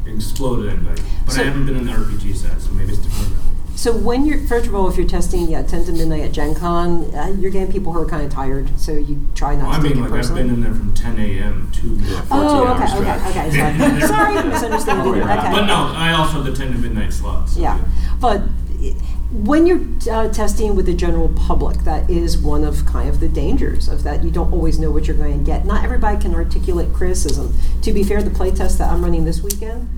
[0.06, 2.98] explode at anybody, but So- I haven't been in an RPG set, so maybe it's
[3.02, 3.32] different.
[3.76, 6.54] So when you're first of all, if you're testing yeah, ten to midnight at Gen
[6.54, 9.72] Con, uh, you're getting people who are kind of tired, so you try not Well,
[9.72, 10.42] I to take mean, it like I've personally.
[10.44, 11.70] been in there from 10 a.m.
[11.72, 11.98] to
[12.30, 13.56] oh, 14 okay, okay, okay.
[13.56, 15.06] Sorry, sorry misunderstanding.
[15.06, 15.38] Oh, yeah.
[15.38, 15.50] Okay.
[15.52, 17.54] But no, I also have the 10 to midnight slots.
[17.54, 17.78] so Yeah,
[18.20, 18.42] but
[18.80, 18.94] i-
[19.32, 23.28] when you're uh, testing with the general public, that is one of kind of the
[23.28, 24.22] dangers of that.
[24.22, 25.64] You don't always know what you're going to get.
[25.64, 27.54] Not everybody can articulate criticism.
[27.82, 29.88] To be fair, the playtest that I'm running this weekend,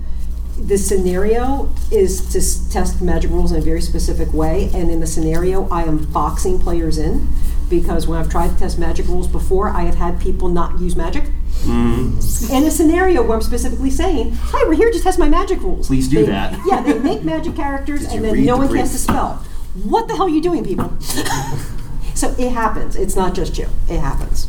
[0.59, 5.07] the scenario is to test magic rules in a very specific way, and in the
[5.07, 7.27] scenario, I am boxing players in
[7.69, 10.95] because when I've tried to test magic rules before, I have had people not use
[10.95, 11.25] magic.
[11.65, 15.87] In a scenario where I'm specifically saying, "Hi, we're here to test my magic rules."
[15.87, 16.59] Please do They- that.
[16.67, 19.43] Yeah, they make magic characters and then no the one casts a spell.
[19.83, 20.91] What the hell are you doing, people?
[22.13, 22.95] so it happens.
[22.95, 23.67] It's not just you.
[23.89, 24.47] It happens.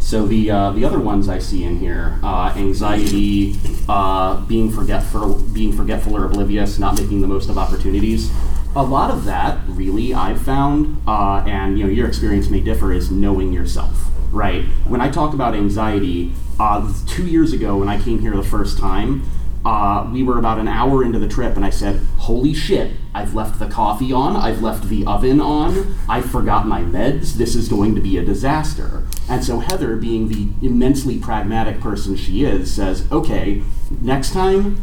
[0.00, 3.56] So the uh, the other ones I see in here, uh, anxiety,
[3.88, 8.30] uh, being forgetful, being forgetful or oblivious, not making the most of opportunities.
[8.76, 12.92] A lot of that, really, I've found, uh, and you know, your experience may differ,
[12.92, 14.10] is knowing yourself.
[14.30, 14.64] Right.
[14.86, 18.78] When I talk about anxiety, uh, two years ago when I came here the first
[18.78, 19.28] time,
[19.64, 22.92] uh, we were about an hour into the trip, and I said, "Holy shit!
[23.14, 24.36] I've left the coffee on.
[24.36, 25.96] I've left the oven on.
[26.08, 27.34] I forgot my meds.
[27.34, 32.16] This is going to be a disaster." And so Heather, being the immensely pragmatic person
[32.16, 33.62] she is, says, "Okay,
[34.00, 34.80] next time,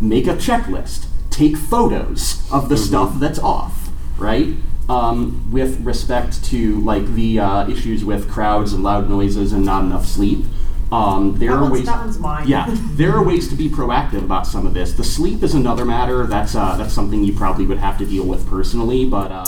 [0.00, 1.07] make a checklist.
[1.38, 4.56] Take photos of the stuff that's off, right?"
[4.88, 9.84] Um, with respect to like the uh, issues with crowds and loud noises and not
[9.84, 10.44] enough sleep,
[10.90, 11.86] um, there That are one's- ways.
[11.86, 12.48] that one's mine.
[12.48, 14.94] Yeah, there are ways to be proactive about some of this.
[14.94, 16.26] The sleep is another matter.
[16.26, 19.44] That's uh, that's something you probably would have to deal with personally, but uh,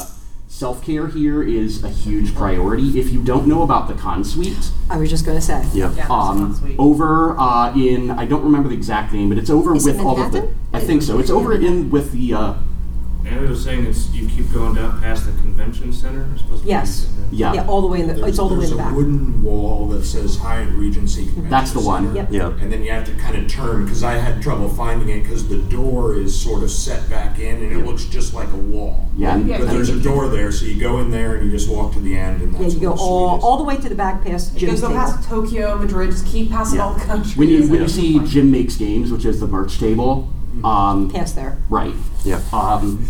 [0.47, 3.01] self care here is a huge priority.
[3.01, 5.67] If you don't know about the con suite, I was just going to say.
[5.73, 5.93] Yeah.
[5.97, 9.87] Yeah, um, over uh, in I don't remember the exact name, but it's over Is
[9.89, 10.49] it with all of the.
[10.81, 10.85] Manhattan?
[10.85, 11.19] I think so.
[11.19, 12.35] It's over in with the.
[12.35, 12.55] Uh,
[13.23, 16.27] And I was saying it's you keep going down past the convention center.
[16.33, 17.07] It's supposed to be- Yes.
[17.31, 17.53] Yeah.
[17.53, 18.83] Yeah, all the way in the, There's, it's all the way in the there's the
[18.83, 18.97] a back.
[18.97, 22.07] wooden wall that says Hyatt Regency Convention That's the one.
[22.07, 22.17] Center.
[22.17, 22.29] Yep.
[22.33, 22.63] Yeah.
[22.65, 25.47] And then you have to kind of turn because I had trouble finding it because
[25.47, 29.07] the door is sort of set back in and it looks just like a wall.
[29.19, 31.69] Yeah, and- But there's a door there, so you go in there and you just
[31.69, 33.45] walk to the end, and that's Yeah, you go where the all, suite is.
[33.45, 34.99] all the way to the back past You Jim's go table.
[34.99, 36.85] past Tokyo, Madrid, just keep passing Yeah.
[36.87, 37.37] all the countries.
[37.37, 40.27] When you when you see Jim makes games, which is the merch table,
[40.65, 41.59] um, Past there.
[41.69, 41.95] right?
[42.25, 42.41] Yeah.
[42.53, 43.07] Um,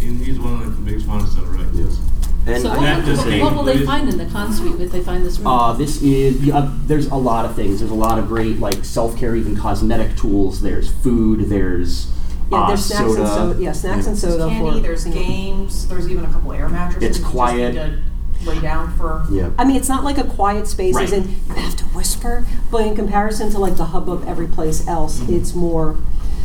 [0.00, 1.66] And he's one of like, the biggest ones that right.
[1.72, 2.00] Yes.
[2.46, 4.52] And So I- what, That just what, ain't- what will they find in the con
[4.52, 5.46] suite if they find this room?
[5.46, 7.78] Uh, this is uh, there's a lot of things.
[7.78, 10.60] There's a lot of great like self care, even cosmetic tools.
[10.60, 11.48] There's food.
[11.48, 12.08] There's
[12.50, 13.20] Yeah, uh, there's snacks soda.
[13.22, 13.62] and soda.
[13.62, 14.80] Yeah, snacks and soda Candy, for.
[14.80, 17.02] there's games, there's even a couple air mattresses.
[17.10, 17.74] It's you just quiet.
[17.74, 17.80] need
[18.44, 19.24] to lay down for.
[19.30, 19.50] yeah.
[19.56, 21.22] I mean, it's not like a quiet space, as Right.
[21.22, 24.84] in you have to whisper, but in comparison to like the hub of every place
[24.88, 25.94] else, it's more.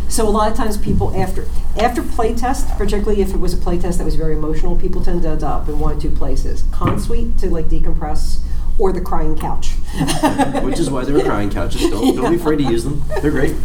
[0.09, 1.45] So a lot of times, people after
[1.77, 5.21] after play test, particularly if it was a playtest that was very emotional, people tend
[5.23, 8.39] to end up in one or two places: con suite to like decompress,
[8.79, 9.71] or the crying couch.
[10.63, 11.81] Which is why there are crying couches.
[11.89, 13.03] Don't, don't be afraid to use them.
[13.21, 13.55] They're great.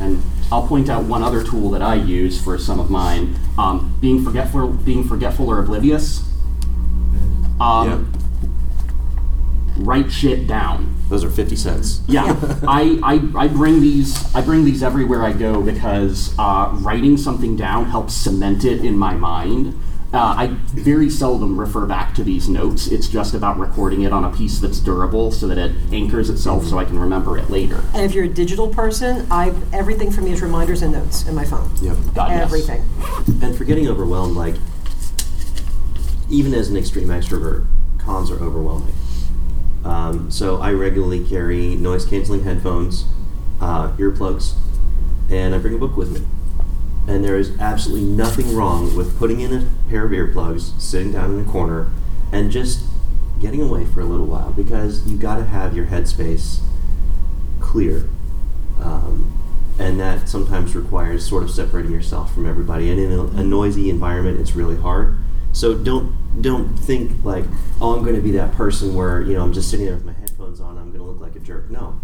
[0.00, 3.36] And I'll point out one other tool that I use for some of mine.
[3.58, 6.24] Um, being forgetful, being forgetful or oblivious.
[7.60, 8.12] Um,
[9.78, 10.94] Write shit down.
[11.08, 12.02] Those are 50 cents.
[12.08, 12.24] Yeah,
[12.66, 17.56] I, I, I bring these I bring these everywhere I go because uh, writing something
[17.56, 19.78] down helps cement it in my mind.
[20.12, 22.86] Uh, I very seldom refer back to these notes.
[22.86, 26.64] It's just about recording it on a piece that's durable so that it anchors itself
[26.64, 27.82] so I can remember it later.
[27.92, 31.34] And if you're a digital person, I everything for me is reminders and notes in
[31.34, 31.70] my phone.
[31.82, 31.96] Yep.
[32.14, 32.42] God, yes.
[32.42, 32.82] Everything.
[33.42, 34.54] And for getting overwhelmed, like,
[36.30, 37.66] even as an extreme extrovert,
[37.98, 38.94] cons are overwhelming.
[39.86, 43.04] Um, so I regularly carry noise canceling headphones,
[43.60, 44.54] uh, earplugs,
[45.30, 46.26] and I bring a book with me.
[47.06, 51.34] And there is absolutely nothing wrong with putting in a pair of earplugs, sitting down
[51.34, 51.92] in a corner,
[52.32, 52.84] and just
[53.40, 56.60] getting away for a little while because you got to have your headspace
[57.60, 58.08] clear.
[58.80, 59.32] Um,
[59.78, 62.90] and that sometimes requires sort of separating yourself from everybody.
[62.90, 65.18] And in a, a noisy environment, it's really hard.
[65.56, 67.46] So don't don't think like,
[67.80, 70.04] oh, I'm going to be that person where you know I'm just sitting there with
[70.04, 70.76] my headphones on.
[70.76, 71.70] I'm going to look like a jerk.
[71.70, 71.98] No,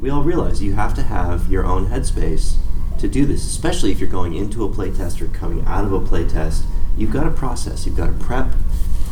[0.00, 2.54] we all realize you have to have your own headspace
[3.00, 5.98] to do this, especially if you're going into a playtest or coming out of a
[5.98, 6.62] playtest.
[6.96, 7.86] You've got to process.
[7.86, 8.52] You've got to prep.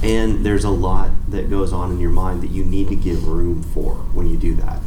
[0.05, 3.27] And there's a lot that goes on in your mind that you need to give
[3.27, 4.81] room for when you do that.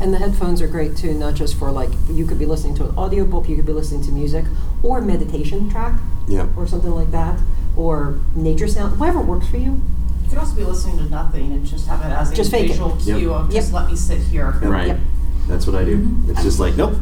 [0.00, 2.84] And the headphones are great too, not just for like you could be listening to
[2.88, 4.44] an audiobook, you could be listening to music,
[4.82, 5.94] or a meditation track,
[6.26, 6.46] Yeah.
[6.56, 7.38] or something like that,
[7.76, 9.80] or nature sound, whatever works for you.
[10.24, 12.64] You could also be listening to nothing and just have it as a Just fake
[12.66, 12.68] it.
[12.72, 13.18] visual Yep.
[13.18, 13.62] cue of Yep.
[13.62, 14.56] just let me sit here.
[14.60, 14.70] Yep.
[14.70, 14.86] Right.
[14.88, 15.00] Yep.
[15.48, 16.08] That's what I do.
[16.28, 16.94] It's just like, nope,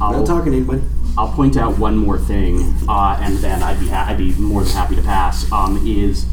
[0.00, 0.82] I'll, not talking to anybody.
[1.16, 4.62] I'll point out one more thing, uh, and then I'd be ha- I'd be more
[4.62, 5.50] than happy to pass.
[5.50, 6.26] Um, is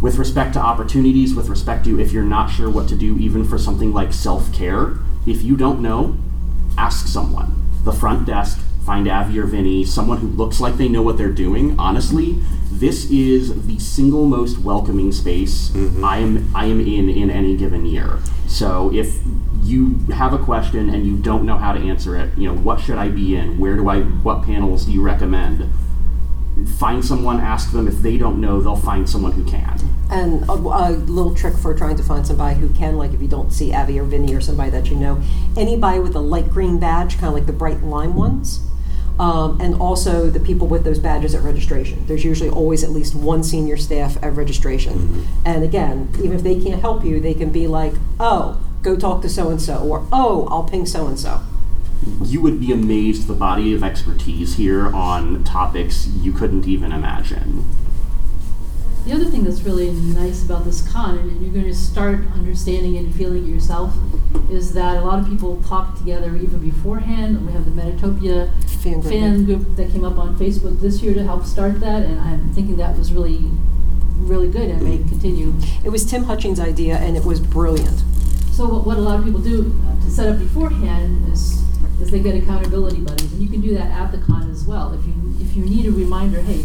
[0.00, 3.44] with respect to opportunities, with respect to if you're not sure what to do, even
[3.44, 6.16] for something like self care, if you don't know,
[6.76, 7.54] ask someone.
[7.84, 11.32] The front desk, find Avi or Vinny, someone who looks like they know what they're
[11.32, 11.78] doing.
[11.78, 12.38] Honestly,
[12.70, 16.04] this is the single most welcoming space mm-hmm.
[16.04, 18.18] I am I am in in any given year.
[18.46, 19.18] So if
[19.62, 22.80] you have a question and you don't know how to answer it, you know, what
[22.80, 23.58] should I be in?
[23.58, 25.68] Where do I what panels do you recommend?
[26.66, 27.86] Find someone, ask them.
[27.86, 29.78] If they don't know, they'll find someone who can.
[30.10, 33.28] And a, a little trick for trying to find somebody who can, like if you
[33.28, 35.22] don't see Abby or Vinny or somebody that you know,
[35.56, 38.60] anybody with a light green badge, kind of like the bright lime ones.
[39.18, 42.06] Um, and also the people with those badges at registration.
[42.06, 45.26] There's usually always at least one senior staff at registration.
[45.44, 49.22] And again, even if they can't help you, they can be like, oh, go talk
[49.22, 51.40] to so and so, or oh, I'll ping so and so.
[52.22, 57.64] You would be amazed the body of expertise here on topics you couldn't even imagine.
[59.04, 62.98] The other thing that's really nice about this con, and you're going to start understanding
[62.98, 63.94] and feeling it yourself,
[64.50, 67.46] is that a lot of people talk together even beforehand.
[67.46, 68.50] We have the Metatopia
[68.82, 69.04] Fan group.
[69.04, 72.52] fan group that came up on Facebook this year to help start that, and I'm
[72.52, 73.50] thinking that was really,
[74.16, 75.54] really good and may continue.
[75.82, 78.02] It was Tim Hutchings' idea, and it was brilliant.
[78.52, 81.64] So what, what a lot of people do to set up beforehand is
[82.00, 84.92] is they get accountability buddies, and you can do that at the con as well.
[84.92, 86.64] If you if you need a reminder, hey,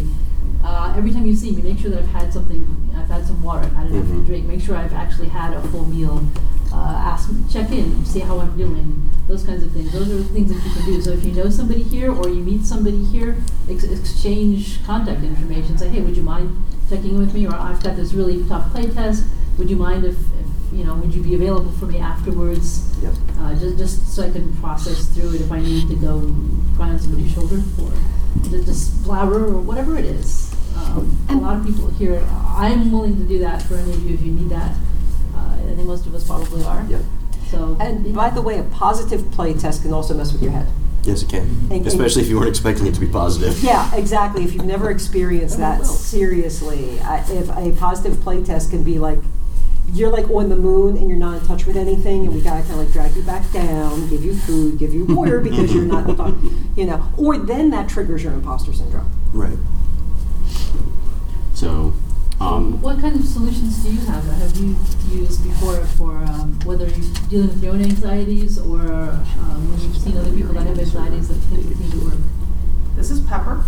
[0.62, 3.42] uh, every time you see me, make sure that I've had something, I've had some
[3.42, 4.46] water, I've had enough to drink.
[4.46, 6.24] Make sure I've actually had a full meal.
[6.72, 9.08] Uh, ask, check in, see how I'm doing.
[9.28, 9.92] Those kinds of things.
[9.92, 11.00] Those are the things that you can do.
[11.00, 13.36] So if you know somebody here or you meet somebody here,
[13.70, 15.78] ex- exchange contact information.
[15.78, 17.46] Say, hey, would you mind checking in with me?
[17.46, 19.24] Or I've got this really tough play test.
[19.56, 20.16] Would you mind if
[20.74, 22.82] you know, would you be available for me afterwards?
[23.02, 23.14] Yep.
[23.38, 26.20] Uh, just, just so I can process through it if I need to go
[26.76, 27.92] cry on somebody's shoulder for
[28.50, 30.52] the Displauer or whatever it is.
[30.76, 32.26] Um, a lot of people here.
[32.46, 34.72] I'm willing to do that for any of you if you need that.
[35.34, 36.84] Uh, I think most of us probably are.
[36.88, 37.00] Yep.
[37.50, 37.76] So.
[37.78, 40.66] And by the way, a positive play test can also mess with your head.
[41.04, 41.42] Yes, it can.
[41.70, 43.62] And- Especially if you weren't expecting it to be positive.
[43.62, 44.42] Yeah, exactly.
[44.42, 45.94] If you've never experienced Never that, will.
[45.94, 49.20] seriously, I- if a positive play test can be like,
[49.92, 52.62] you're like on the moon and you're not in touch with anything, and we gotta
[52.62, 55.84] kind of like drag you back down, give you food, give you water because you're
[55.84, 56.08] not,
[56.76, 59.10] you know, or then that triggers your imposter syndrome.
[59.32, 59.58] Right.
[61.54, 61.92] So,
[62.40, 64.76] um, What kind of solutions do you have that have you
[65.08, 69.96] used before for um, whether you're dealing with your own anxieties or um, when you've
[69.96, 72.18] seen other people that have anxieties that think would need to work?
[72.96, 73.64] This is Pepper.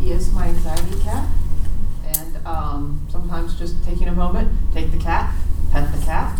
[0.00, 1.28] He is my anxiety cat.
[2.04, 5.32] And um, sometimes just taking a moment, take the cat,
[5.70, 6.38] pet the cat.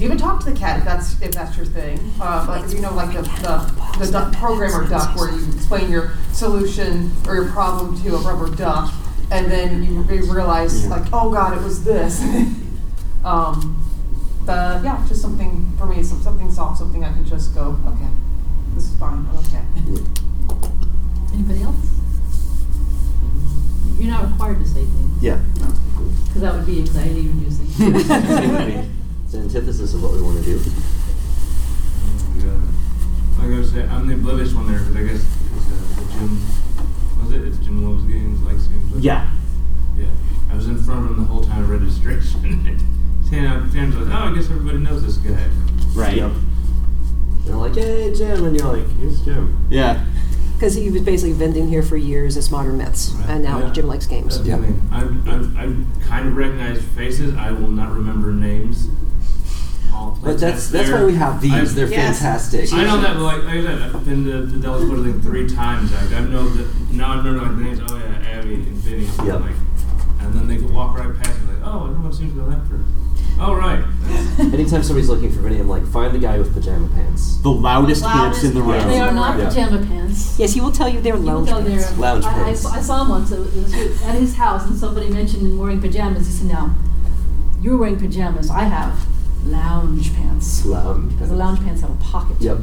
[0.00, 1.98] Even talk to the cat if that's if that's your thing.
[2.20, 6.12] Uh, like you know, like the the, the duck programmer duck, where you explain your
[6.32, 8.92] solution or your problem to a rubber duck,
[9.30, 12.20] and then you, you realize like, oh God, it was this.
[13.24, 13.78] um,
[14.44, 18.08] the yeah, just something for me, some, something soft, something I can just go, okay,
[18.74, 19.62] this is fine, I'm okay.
[21.32, 22.01] Anybody else?
[23.98, 25.40] You're not required to say things Yeah.
[26.26, 27.66] because that would be anxiety inducing.
[27.78, 30.58] it's an antithesis of what we want to do.
[32.38, 32.60] Yeah.
[33.38, 36.12] Like I was saying, I'm the oblivious one there because I guess it's uh, the
[36.12, 36.40] Jim.
[37.22, 37.42] Was it?
[37.48, 38.92] It's Jim loves games, likes games.
[38.92, 39.30] like- yeah.
[39.96, 40.06] Yeah.
[40.50, 42.78] I was in front of him the whole time of registration.
[43.30, 45.48] Ten out of ten like, oh, I guess everybody knows this guy.
[45.94, 46.16] Right.
[46.16, 46.32] Yep.
[47.44, 48.44] They're like, hey, Jim.
[48.44, 49.66] And you're like, here's Jim.
[49.70, 50.04] Yeah.
[50.62, 53.30] Because he was basically vending here for years as modern myths, Right.
[53.30, 53.70] and now Yeah.
[53.72, 54.38] Jim likes games.
[54.38, 54.80] That's the thing.
[54.92, 55.74] I, I, I
[56.06, 57.34] kind of recognize faces.
[57.34, 58.86] I will not remember names.
[59.92, 60.98] I'll play But that's test that's there.
[61.00, 61.52] why we have these.
[61.52, 62.20] I- They're Yes.
[62.20, 62.72] fantastic.
[62.74, 65.20] I know that, but like, like I said, I've been to the Dallas Quarter thing
[65.20, 65.92] three times.
[65.94, 67.80] I, I know that now I remember like the names.
[67.90, 69.06] Oh yeah, Abby and Vinny.
[69.18, 69.40] And Yep.
[69.40, 69.50] Like,
[70.20, 72.62] and then they could walk right past me like, oh, everyone seems to know that
[72.70, 72.86] person.
[73.40, 73.82] Oh right.
[74.38, 77.38] Anytime somebody's looking for Vinny, I'm like, find the guy with pajama pants.
[77.42, 78.86] The loudest, Loudest kids in the room.
[78.88, 79.48] they are not Yeah.
[79.48, 80.38] pajama pants.
[80.38, 81.78] Yes, he will tell you they're You will lounge go there.
[81.80, 81.98] pants.
[81.98, 82.60] Lounge I, I pants.
[82.60, 83.32] saw- I saw him once.
[83.32, 86.26] It was, it was at his house, and somebody mentioned him wearing pajamas.
[86.26, 86.74] He said, "Now,
[87.60, 88.48] you're wearing pajamas.
[88.50, 89.06] I have
[89.44, 90.64] lounge pants.
[90.64, 91.38] Lounge Because the pants.
[91.38, 92.36] lounge pants have a pocket.
[92.40, 92.58] Yep.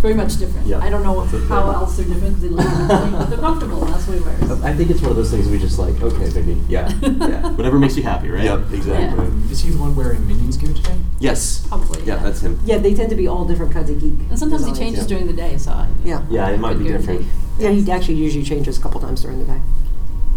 [0.00, 0.66] Very much different.
[0.66, 0.78] Yeah.
[0.78, 2.86] I don't know That's what how they're- else they're different because they look in the
[2.88, 3.84] building, but they're comfortable.
[3.84, 4.62] And that's what he wears.
[4.62, 6.62] I think it's one of those things we just like, okay, Vinny.
[6.68, 6.88] Yeah.
[7.02, 7.50] Yeah.
[7.60, 8.44] Whatever makes you happy, right?
[8.44, 9.24] Yep, exactly.
[9.26, 9.50] Yeah.
[9.52, 10.96] Is he the one wearing Minions gear today?
[11.18, 11.66] Yes.
[11.68, 12.02] Probably.
[12.04, 12.58] Yeah, that's him.
[12.64, 14.14] Yeah, they tend to be all different kinds of geek.
[14.30, 14.78] And sometimes he designs.
[14.78, 15.08] changes yeah.
[15.08, 16.22] during the day, so I, Yeah.
[16.30, 17.26] Yeah, it might be different.
[17.58, 19.60] Yeah, he actually usually changes a couple times during the day.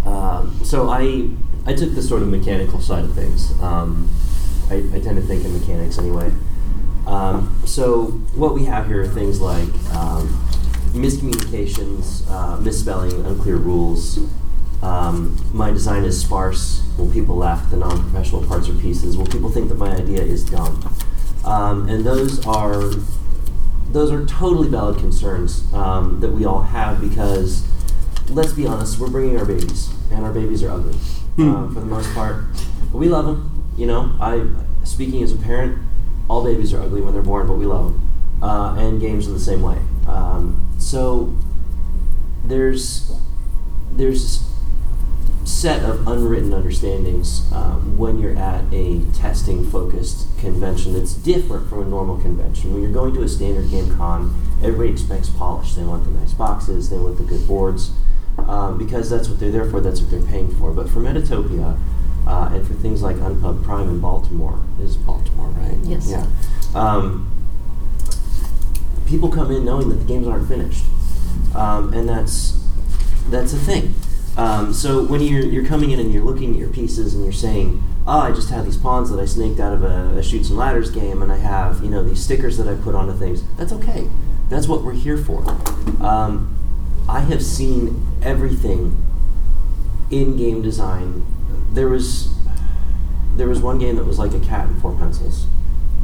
[0.05, 1.29] Um, so I
[1.65, 3.53] I took the sort of mechanical side of things.
[3.61, 4.09] Um,
[4.69, 6.31] I, I tend to think in mechanics anyway.
[7.07, 10.27] Um, so what we have here are things like um,
[10.93, 14.19] miscommunications, uh, misspelling, unclear rules.
[14.81, 16.85] Um, my design is sparse.
[16.97, 19.17] Will people laugh at the non-professional parts or pieces?
[19.17, 20.95] Will people think that my idea is dumb?
[21.45, 22.91] Um, and those are
[23.89, 27.67] those are totally valid concerns um, that we all have because
[28.29, 30.97] let's be honest, we're bringing our babies, and our babies are ugly
[31.37, 32.43] um, for the most part.
[32.91, 33.63] But we love them.
[33.77, 34.47] You know, I
[34.83, 35.77] speaking as a parent,
[36.29, 38.09] all babies are ugly when they're born, but we love them,
[38.41, 39.77] uh, and games are the same way.
[40.07, 41.33] Um, so
[42.45, 43.11] there's
[43.91, 44.49] there's
[45.45, 51.81] set of unwritten understandings um, when you're at a testing focused convention that's different from
[51.81, 52.73] a normal convention.
[52.73, 54.33] When you're going to a standard game con,
[54.63, 55.73] everybody expects polish.
[55.73, 57.91] They want the nice boxes, they want the good boards,
[58.37, 60.71] um, because that's what they're there for, that's what they're paying for.
[60.71, 61.77] But for Metatopia,
[62.27, 65.77] uh, and for things like Unpub Prime in Baltimore, is Baltimore, right?
[65.83, 66.09] Yes.
[66.09, 66.25] Yeah.
[66.73, 67.29] Um,
[69.05, 70.85] people come in knowing that the games aren't finished,
[71.55, 72.59] um, and that's
[73.29, 73.93] that's a thing.
[74.37, 77.33] Um, so when you're you're coming in and you're looking at your pieces and you're
[77.33, 80.49] saying, "Oh, I just have these pawns that I snaked out of a, a Chutes
[80.49, 83.43] and Ladders game, and I have you know these stickers that I put onto things."
[83.57, 84.07] That's okay.
[84.49, 85.43] That's what we're here for.
[86.01, 86.55] Um,
[87.07, 88.97] I have seen everything
[90.09, 91.25] in game design.
[91.73, 92.33] There was
[93.35, 95.47] there was one game that was like a cat and four pencils,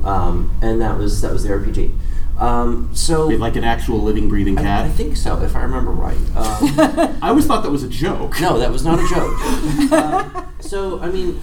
[0.03, 1.95] um, and that was that was the RPG.
[2.39, 4.86] Um, so Wait, like an actual living, breathing cat.
[4.86, 6.15] I think so, if I remember right.
[6.36, 8.39] Um, I always thought that was a joke.
[8.39, 9.91] no, that was not a joke.
[9.91, 11.39] um, so I mean,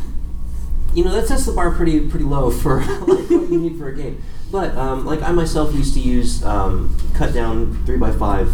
[0.95, 3.89] you know, that sets the bar pretty pretty low for like what you need for
[3.89, 4.23] a game.
[4.51, 8.53] But um, like I myself used to use um, cut down three by five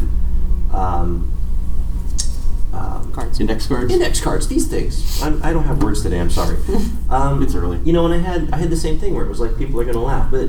[2.73, 3.39] um, Cards.
[3.41, 3.93] Index cards.
[3.93, 4.49] index cards.
[4.49, 5.23] These things.
[5.23, 6.18] I'm, I don't have words today.
[6.20, 6.57] I'm sorry.
[7.11, 7.79] Um, It's early.
[7.85, 9.79] You know, and I had I had the same thing where it was like people
[9.81, 10.49] are going to laugh, but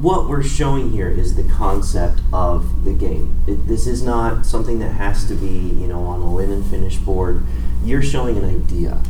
[0.00, 3.36] what we're showing here is the concept of the game.
[3.46, 6.96] It, this is not something that has to be, you know, on a linen finish
[6.98, 7.42] board.
[7.84, 9.02] You're showing an idea.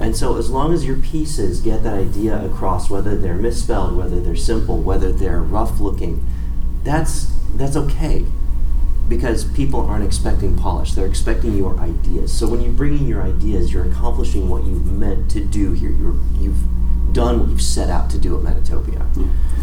[0.00, 4.18] And so, as long as your pieces get that idea across, whether they're misspelled, whether
[4.20, 6.24] they're simple, whether they're rough looking,
[6.84, 8.24] that's that's okay,
[9.10, 12.32] because people aren't expecting polish; they're expecting your ideas.
[12.32, 15.90] So when you're bringing your ideas, you're accomplishing what you've meant to do here.
[15.90, 16.62] You're, you've
[17.12, 19.04] done what you've set out to do at Metatopia.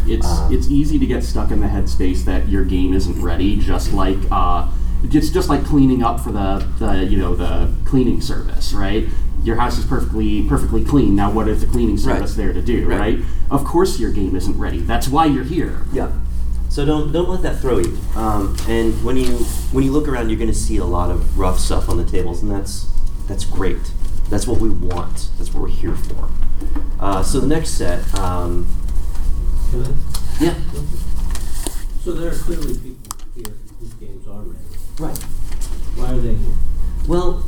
[0.05, 3.55] It's Um, it's easy to get stuck in the headspace that your game isn't ready.
[3.57, 4.67] Just like uh,
[5.03, 9.05] it's just like cleaning up for the, the you know the cleaning service, right?
[9.43, 11.15] Your house is perfectly perfectly clean.
[11.15, 12.43] Now, what is the cleaning service Right.
[12.45, 12.99] there to do, Right.
[12.99, 13.19] right.
[13.49, 14.79] Of course, your game isn't ready.
[14.79, 15.83] That's why you're here.
[15.93, 16.09] Yeah.
[16.69, 17.97] So don't don't let that throw you.
[18.15, 19.37] Um, and when you
[19.71, 22.05] when you look around, you're going to see a lot of rough stuff on the
[22.05, 22.89] tables, and that's
[23.27, 23.77] that's great.
[24.29, 25.29] That's what we want.
[25.37, 26.29] That's what we're here for.
[26.99, 28.67] Uh, so the next set, um,
[29.71, 29.93] Can I?
[30.43, 30.53] yeah,
[32.03, 32.97] So there are clearly people
[33.35, 34.65] here whose games are ready.
[34.99, 35.17] right.
[35.95, 36.53] Why are they here?
[37.07, 37.45] Well,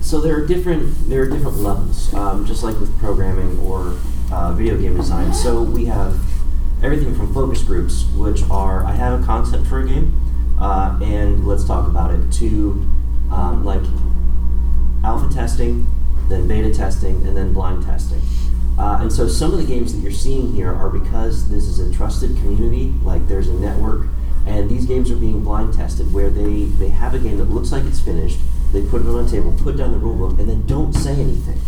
[0.00, 3.98] so there are different there are different levels, um, just like with programming or
[4.30, 5.34] uh, video game design.
[5.34, 6.16] So we have
[6.82, 10.14] everything from focus groups, which are I have a concept for a game,
[10.60, 12.86] uh, and let's talk about it, to
[13.30, 13.82] um, like
[15.04, 15.86] alpha testing,
[16.28, 18.20] then beta testing, and then blind testing.
[18.78, 21.80] Uh, and so some of the games that you're seeing here are because this is
[21.80, 24.06] a trusted community, like there's a network,
[24.46, 27.72] and these games are being blind tested where they, they have a game that looks
[27.72, 28.38] like it's finished,
[28.72, 31.60] they put it on a table, put down the rulebook, and then don't say anything.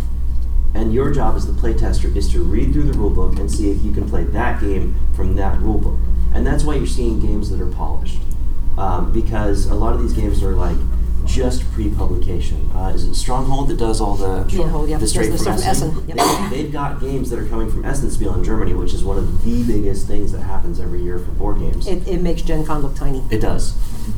[0.74, 3.82] And your job as the playtester is to read through the rulebook and see if
[3.82, 6.00] you can play that game from that rulebook.
[6.32, 8.20] And that's why you're seeing games that are polished.
[8.78, 10.76] Um, because a lot of these games are like
[11.26, 12.70] just pre-publication.
[12.74, 15.90] Uh, is it Stronghold that does all the Stronghold, yep, the straight from Essen?
[15.90, 16.16] Essen, yep.
[16.50, 19.44] They, they've got games that are coming from Essenspiel in Germany, which is one of
[19.44, 21.86] the biggest things that happens every year for board games.
[21.86, 23.22] It, it makes Gen Con look tiny.
[23.30, 23.76] It does.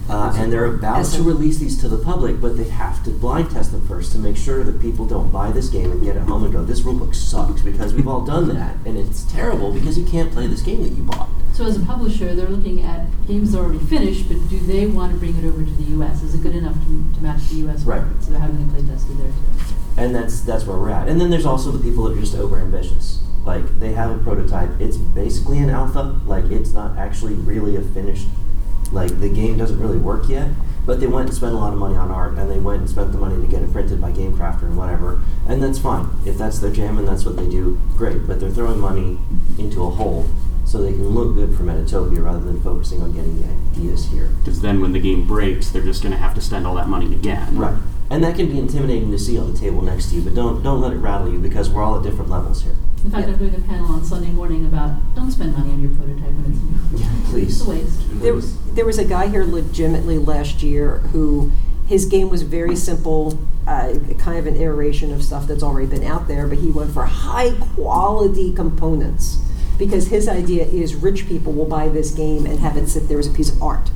[0.08, 3.50] Uh, and they're about to release these to the public, but they have to blind
[3.50, 6.22] test them first to make sure that people don't buy this game and get it
[6.22, 9.98] home and go, this rulebook sucks, because we've all done that, and it's terrible because
[9.98, 11.28] you can't play this game that you bought.
[11.52, 15.18] So as a publisher, they're looking at games already finished, but do they want to
[15.18, 16.22] bring it over to the U.S.?
[16.22, 17.82] Is it good enough to, to match the U.S.
[17.82, 18.02] Right.
[18.02, 18.22] market?
[18.24, 19.74] So they're having it play tested there too.
[19.98, 21.08] And that's that's where we're at.
[21.08, 23.22] And then there's also the people that are just over ambitious.
[23.44, 24.70] Like they have a prototype.
[24.80, 26.18] It's basically an alpha.
[26.24, 28.28] Like it's not actually really a finished.
[28.92, 30.50] Like the game doesn't really work yet.
[30.84, 32.90] But they went and spent a lot of money on art, and they went and
[32.90, 35.20] spent the money to get it printed by GameCrafter and whatever.
[35.46, 37.80] And that's fine if that's their jam and that's what they do.
[37.96, 38.26] Great.
[38.26, 39.18] But they're throwing money
[39.58, 40.26] into a hole
[40.64, 44.32] so they can look good for Metatopia rather than focusing on getting the ideas here.
[44.40, 46.88] Because then when the game breaks, they're just going to have to spend all that
[46.88, 47.58] money again.
[47.58, 47.76] Right.
[48.10, 50.62] And that can be intimidating to see on the table next to you, but don't
[50.62, 52.76] don't let it rattle you because we're all at different levels here.
[53.12, 55.90] In fact, I'm doing a panel on Sunday morning about don't spend money on your
[55.90, 56.98] prototype when it's new.
[56.98, 57.60] Yeah, please.
[57.60, 58.22] It's a waste.
[58.22, 58.40] There,
[58.74, 61.52] there was a guy here legitimately last year who
[61.86, 66.04] his game was very simple, uh, kind of an iteration of stuff that's already been
[66.04, 69.42] out there, but he went for high quality components
[69.76, 73.18] because his idea is rich people will buy this game and have it sit there
[73.18, 73.90] as a piece of art.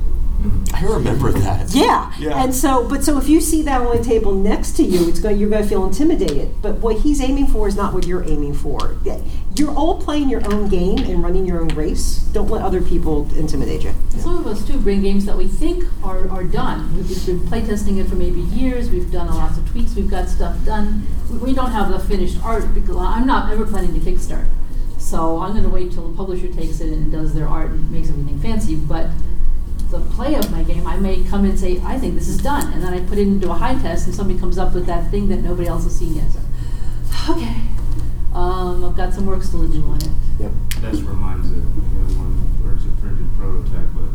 [0.73, 1.73] I remember that.
[1.73, 2.13] Yeah.
[2.19, 2.43] Yeah.
[2.43, 5.19] And so, but so if you see that on a table next to you, it's
[5.19, 6.61] going you're going to feel intimidated.
[6.61, 8.97] But what he's aiming for is not what you're aiming for.
[9.55, 12.19] You're all playing your own game and running your own race.
[12.31, 13.93] Don't let other people intimidate you.
[14.09, 16.95] Some of us too bring games that we think are, are done.
[16.95, 18.91] We've been playtesting it for maybe years.
[18.91, 19.95] We've done lots of tweaks.
[19.95, 21.07] We've got stuff done.
[21.31, 24.47] We, we don't have the finished art because I'm not ever planning to kickstart.
[24.99, 27.89] So I'm going to wait till the publisher takes it and does their art and
[27.89, 28.75] makes everything fancy.
[28.75, 29.09] But
[29.89, 32.73] the play of my game, I may come and say, I think this is done,
[32.73, 35.09] and then I put it into a high test, and somebody comes up with that
[35.11, 36.29] thing that nobody else has seen yet.
[36.31, 36.39] So,
[37.33, 37.55] okay,
[38.33, 40.09] um, I've got some work still to do on it.
[40.39, 40.51] Yep.
[40.81, 41.57] That just reminds it.
[41.57, 44.09] I got one where it's a printed prototype, but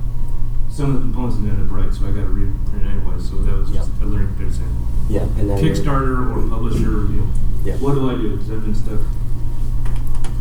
[0.71, 3.17] some of the components didn't end up right, so I got to reprint it anyway.
[3.19, 4.53] So that was just a learning bit.
[4.53, 5.23] Saying Yeah.
[5.23, 7.29] And then Kickstarter or publisher, you know,
[7.65, 7.77] Yeah.
[7.77, 8.37] what do I do?
[8.37, 9.01] Because I've been stuck.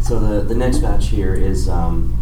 [0.02, 2.18] So the the next batch here is um,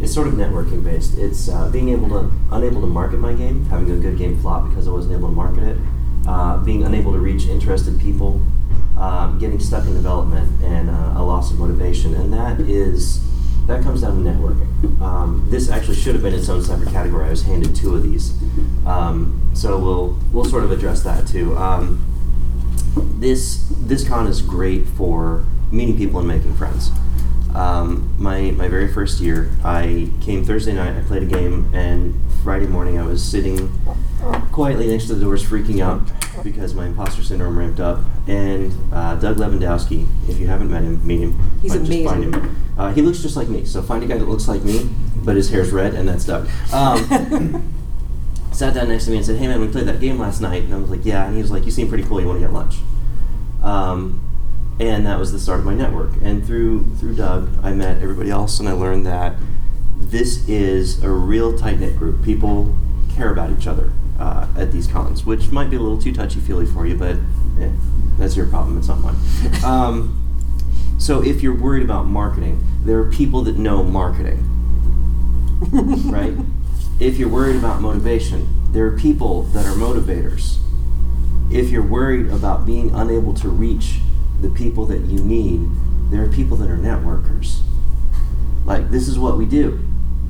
[0.00, 1.18] it's sort of networking based.
[1.18, 4.68] It's uh, being able to unable to market my game, having a good game flop
[4.68, 5.78] because I wasn't able to market it,
[6.26, 8.40] uh, being unable to reach interested people,
[8.96, 13.20] um, getting stuck in development, and uh, a loss of motivation, and that is
[13.66, 15.00] that comes down to networking.
[15.00, 17.26] Um, this actually should have been its own separate category.
[17.26, 18.32] I was handed two of these,
[18.86, 21.56] um, so we'll we'll sort of address that too.
[21.58, 22.04] Um,
[23.18, 26.90] this this con is great for meeting people and making friends.
[27.54, 30.96] Um, my my very first year, I came Thursday night.
[30.96, 33.68] I played a game, and Friday morning I was sitting
[34.52, 36.02] quietly next to the doors, freaking out
[36.44, 38.00] because my imposter syndrome ramped up.
[38.28, 41.58] And uh, Doug Lewandowski, if you haven't met him, meet him.
[41.62, 42.44] He's Like, just find amazing.
[42.48, 42.56] him.
[42.78, 44.88] Uh, he looks just like me, so find a guy that looks like me,
[45.24, 46.48] but his hair's red, and that's Doug.
[46.72, 47.72] Um,
[48.52, 50.62] sat down next to me and said, "Hey man, we played that game last night,"
[50.64, 52.20] and I was like, "Yeah," and he was like, "You seem pretty cool.
[52.20, 52.76] You want to get lunch?"
[53.62, 54.20] Um,
[54.80, 56.12] and that was the start of my network.
[56.22, 59.36] And through through Doug, I met everybody else, and I learned that
[59.96, 62.24] this is a real tight knit group.
[62.24, 62.74] People
[63.14, 66.40] care about each other uh, at these cons, which might be a little too touchy
[66.40, 67.16] feely for you, but
[67.60, 67.70] eh,
[68.16, 68.78] that's your problem.
[68.78, 69.16] It's not mine.
[69.64, 70.24] Um,
[70.98, 74.44] so if you're worried about marketing, there are people that know marketing,
[76.10, 76.34] right?
[76.98, 80.58] If you're worried about motivation, there are people that are motivators.
[81.50, 84.00] If you're worried about being unable to reach
[84.40, 85.68] the people that you need,
[86.10, 87.60] there are people that are networkers.
[88.64, 89.84] Like, this is what we do.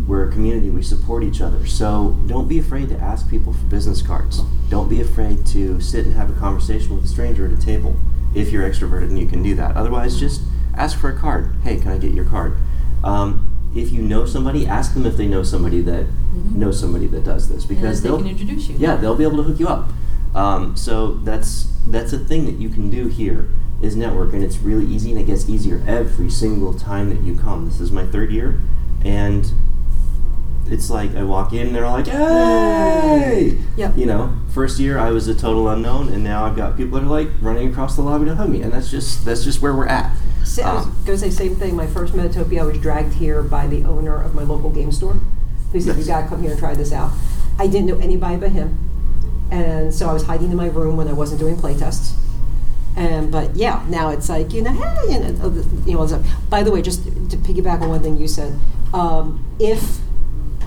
[0.06, 1.66] We're a community, we support each other.
[1.66, 4.40] So don't be afraid to ask people for business cards.
[4.70, 7.96] Don't be afraid to sit and have a conversation with a stranger at a table
[8.34, 9.76] if you're extroverted and you can do that.
[9.76, 10.42] Otherwise, just
[10.74, 11.54] ask for a card.
[11.62, 12.56] Hey, can I get your card?
[13.04, 13.44] Um,
[13.74, 16.06] if you know somebody, ask them if they know somebody that
[16.54, 18.76] knows somebody that does this because they they'll can introduce you.
[18.78, 19.90] Yeah, they'll be able to hook you up.
[20.34, 23.50] Um, so that's that's a thing that you can do here
[23.80, 27.34] is network, and it's really easy, and it gets easier every single time that you
[27.36, 27.66] come.
[27.66, 28.60] This is my third year,
[29.04, 29.52] and
[30.66, 33.96] it's like I walk in, and they're like, "Hey!" Yep.
[33.96, 37.06] You know, first year I was a total unknown, and now I've got people that
[37.06, 39.74] are like running across the lobby to hug me, and that's just that's just where
[39.74, 40.14] we're at.
[40.44, 41.76] Sa- I was Um, going to say same thing.
[41.76, 45.16] My first Metatopia, I was dragged here by the owner of my local game store.
[45.72, 46.06] He said, "You Nice.
[46.06, 47.12] got to come here and try this out."
[47.58, 48.76] I didn't know anybody but him,
[49.50, 52.12] and so I was hiding in my room when I wasn't doing playtests.
[52.96, 55.50] And but yeah, now it's like you know, hey, you know, uh,
[55.86, 56.06] you know.
[56.06, 56.26] stuff.
[56.50, 58.58] By the way, just to piggyback on one thing you said,
[58.92, 59.98] um, if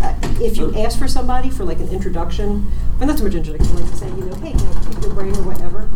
[0.02, 3.76] uh, if you ask for somebody for like an introduction, but not so much introduction,
[3.76, 5.90] like to say, you know, hey, can I pick your brain or whatever,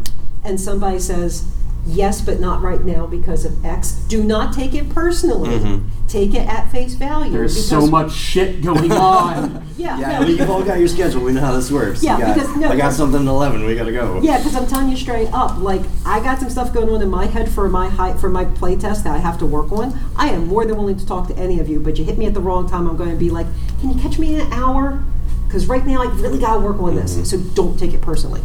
[0.43, 1.45] and somebody says
[1.85, 5.57] yes, but not right now because of X, do not take it personally.
[5.59, 5.83] Mhm.
[6.07, 7.31] Take it at face value.
[7.31, 9.63] There's so much shit going on.
[9.77, 11.21] Yeah, Yeah, no, we- you've all got your schedule.
[11.23, 12.01] We know how this works.
[12.03, 13.65] Yeah, got- because- no, I got something at eleven.
[13.65, 14.19] We gotta go.
[14.21, 17.09] Yeah, because I'm telling you straight up, like I got some stuff going on in
[17.09, 19.97] my head for my high, for my play test that I have to work on.
[20.15, 22.25] I am more than willing to talk to any of you, but you hit me
[22.27, 22.87] at the wrong time.
[22.87, 23.47] I'm going to be like,
[23.81, 25.03] can you catch me in an hour?
[25.47, 27.15] Because right now I really got to work on this.
[27.15, 27.25] Mhm.
[27.25, 28.41] So don't take it personally.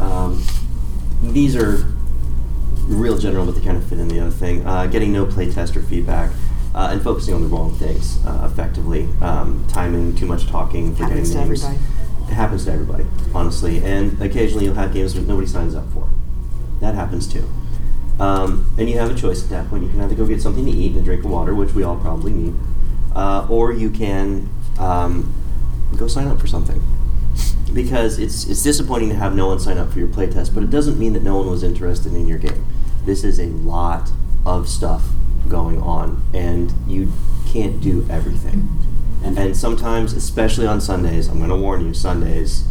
[0.00, 0.42] Um,
[1.22, 1.84] these are
[2.86, 4.66] real general, but they kind of fit in the other thing.
[4.66, 6.32] Uh, getting no playtest or feedback
[6.74, 9.08] uh, and focusing on the wrong things uh, effectively.
[9.20, 11.64] Um, timing, too much talking, forgetting Happens to names.
[11.64, 11.86] everybody.
[12.28, 13.04] It happens to everybody,
[13.34, 13.84] honestly.
[13.84, 16.08] And occasionally you'll have games that nobody signs up for.
[16.80, 17.48] That happens too.
[18.18, 19.84] Um, and you have a choice at that point.
[19.84, 21.82] You can either go get something to eat and a drink of water, which we
[21.82, 22.54] all probably need,
[23.14, 25.32] uh, or you can um,
[25.96, 26.82] go sign up for something
[27.72, 30.70] because it's it's disappointing to have no one sign up for your playtest, but it
[30.70, 32.64] doesn't mean that no one was interested in your game.
[33.04, 34.10] This is a lot
[34.44, 35.04] of stuff
[35.48, 37.12] going on, and you
[37.46, 38.68] can't do everything.
[39.24, 42.64] And, and sometimes, especially on Sundays, I'm going to warn you: Sundays,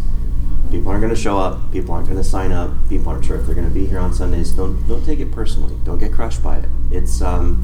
[0.70, 1.72] people aren't going to show up.
[1.72, 2.72] People aren't going to sign up.
[2.90, 4.52] People aren't sure if they're going to be here on Sundays.
[4.52, 5.76] Don't don't take it personally.
[5.84, 6.66] Don't get crushed by it.
[6.90, 7.64] It's um,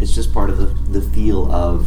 [0.00, 0.66] it's just part of the
[0.98, 1.86] the feel of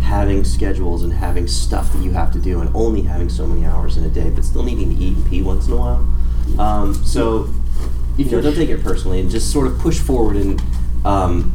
[0.00, 3.66] having schedules and having stuff that you have to do and only having so many
[3.66, 6.06] hours in a day, but still needing to eat and pee once in a while.
[6.58, 7.48] Um, so,
[8.16, 10.60] you know, don't take it personally and just sort of push forward and
[11.04, 11.52] um,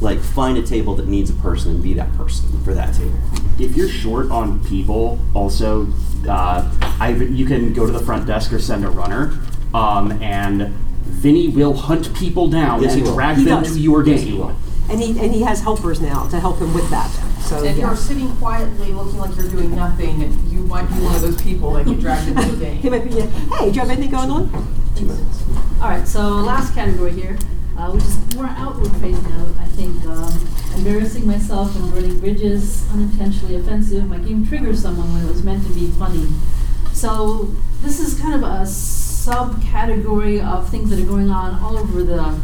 [0.00, 3.18] like find a table that needs a person and be that person for that table.
[3.58, 5.88] if you're short on people, also,
[6.28, 6.70] uh,
[7.00, 9.38] I, you can go to the front desk or send a runner,
[9.74, 10.68] um, and
[11.04, 13.74] Vinny will hunt people down Yes, and drag He them does.
[13.74, 14.32] to your Yes, game.
[14.36, 14.50] he.
[14.90, 17.08] And he and he has helpers now to help him with that.
[17.42, 17.86] So If yeah.
[17.86, 21.72] you're sitting quietly looking like you're doing nothing, you might be one of those people
[21.74, 22.76] that get dragged into the game.
[22.76, 22.90] he game.
[22.92, 23.10] might be.
[23.16, 24.50] yeah, Hey, do you have anything going on?
[24.96, 25.42] Two minutes.
[25.80, 27.38] All right, so last category here,
[27.78, 29.24] uh, which is more outward facing.
[29.58, 34.06] I think um, embarrassing myself and burning bridges, unintentionally offensive.
[34.06, 36.28] My game triggers someone when it was meant to be funny.
[36.92, 37.48] So
[37.80, 42.38] this is kind of a subcategory of things that are going on all over the,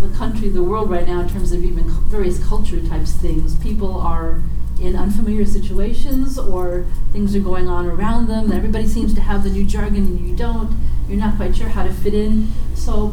[0.00, 3.54] the, the country, the world right now in terms of even various culture types things.
[3.56, 4.40] People are
[4.80, 8.50] in unfamiliar situations or things are going on around them.
[8.50, 10.74] Everybody seems to have the new jargon and you don't.
[11.08, 12.48] You're not quite sure how to fit in.
[12.74, 13.08] So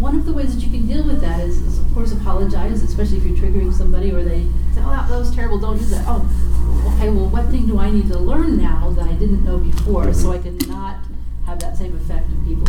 [0.00, 2.82] one of the ways that you can deal with that is, is of course apologize,
[2.82, 4.40] especially if you're triggering somebody or they
[4.74, 6.04] say, oh, that, that was terrible, don't do that.
[6.08, 9.58] Oh, okay, well, what thing do I need to learn now that I didn't know
[9.58, 10.96] before so I can not
[11.46, 12.66] have that same effect on people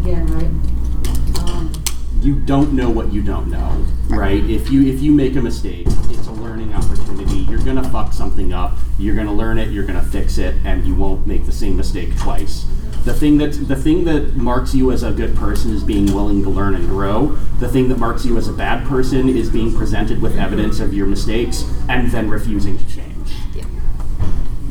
[0.00, 1.48] again, right?
[1.50, 1.72] Um,
[2.20, 4.42] You don't know what you don't know, right?
[4.44, 7.38] If you if you make a mistake, it's a learning opportunity.
[7.50, 8.76] You're gonna fuck something up.
[8.98, 9.70] You're gonna learn it.
[9.70, 12.64] You're gonna fix it, and you won't make the same mistake twice.
[13.04, 16.42] The thing that the thing that marks you as a good person is being willing
[16.42, 17.36] to learn and grow.
[17.58, 20.94] The thing that marks you as a bad person is being presented with evidence of
[20.94, 23.32] your mistakes and then refusing to change.
[23.54, 23.64] Yeah.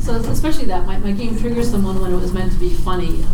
[0.00, 3.24] So especially that, my, my game triggers someone when it was meant to be funny.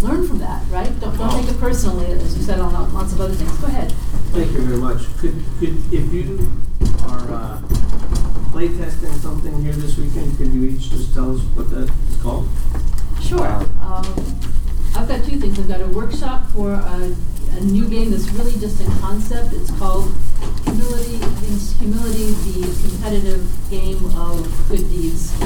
[0.00, 0.88] Learn from that, right?
[1.00, 3.52] Don't, don't take it personally, as you said on lots of other things.
[3.58, 3.92] Go ahead.
[4.32, 5.02] Thank you very much.
[5.18, 6.50] Could, could, if you
[7.02, 7.60] are uh,
[8.52, 12.48] playtesting something here this weekend, could you each just tell us what that is called?
[13.22, 13.46] Sure.
[13.82, 14.04] Um,
[14.96, 15.58] I've got two things.
[15.58, 17.14] I've got a workshop for a,
[17.52, 19.52] a new game that's really just a concept.
[19.52, 20.12] It's called
[20.64, 21.18] Humility.
[21.46, 25.38] It's Humility, the competitive game of good deeds.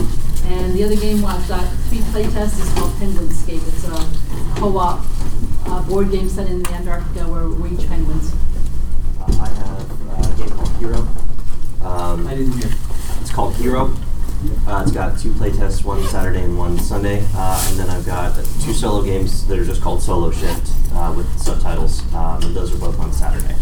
[0.46, 3.66] And the other game I've got three playtests is called Penguinscape.
[3.68, 5.04] It's a co-op
[5.66, 8.32] uh, board game set in the Antarctica where we're each penguins.
[9.20, 11.08] Uh, I have uh, a game called Hero.
[11.82, 12.70] Um, I didn't hear.
[13.20, 13.94] It's called Hero.
[14.66, 18.34] Uh, it's got two playtests, one Saturday and one Sunday, uh, and then I've got
[18.34, 22.74] two solo games that are just called Solo Shift uh, with subtitles, um, and those
[22.74, 23.54] are both on Saturday.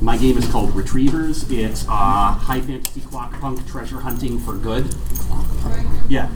[0.00, 1.48] My game is called Retrievers.
[1.50, 4.94] It's uh, high fantasy clock punk treasure hunting for good.
[6.08, 6.28] Yeah.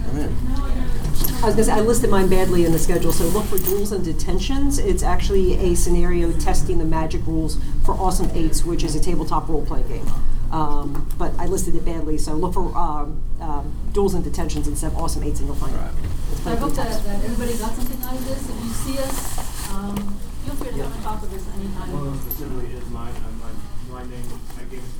[1.43, 3.93] I was gonna say, I listed mine badly in the schedule, so look for duels
[3.93, 4.79] and detentions.
[4.79, 9.49] It's actually a scenario testing the magic rules for Awesome Eights, which is a tabletop
[9.49, 10.07] role-playing game.
[10.51, 14.91] Um, but I listed it badly, so look for um, um, duels and detentions instead
[14.93, 15.81] of Awesome Eights, and you'll find it.
[16.33, 18.51] It's So I played hope that, that everybody got something out of this.
[18.51, 19.95] If you see us, um,
[20.45, 21.93] feel free to come and talk with us anytime.
[21.93, 23.51] Well, specifically is my, uh, my,
[23.95, 24.27] my name,
[24.59, 25.00] my game is going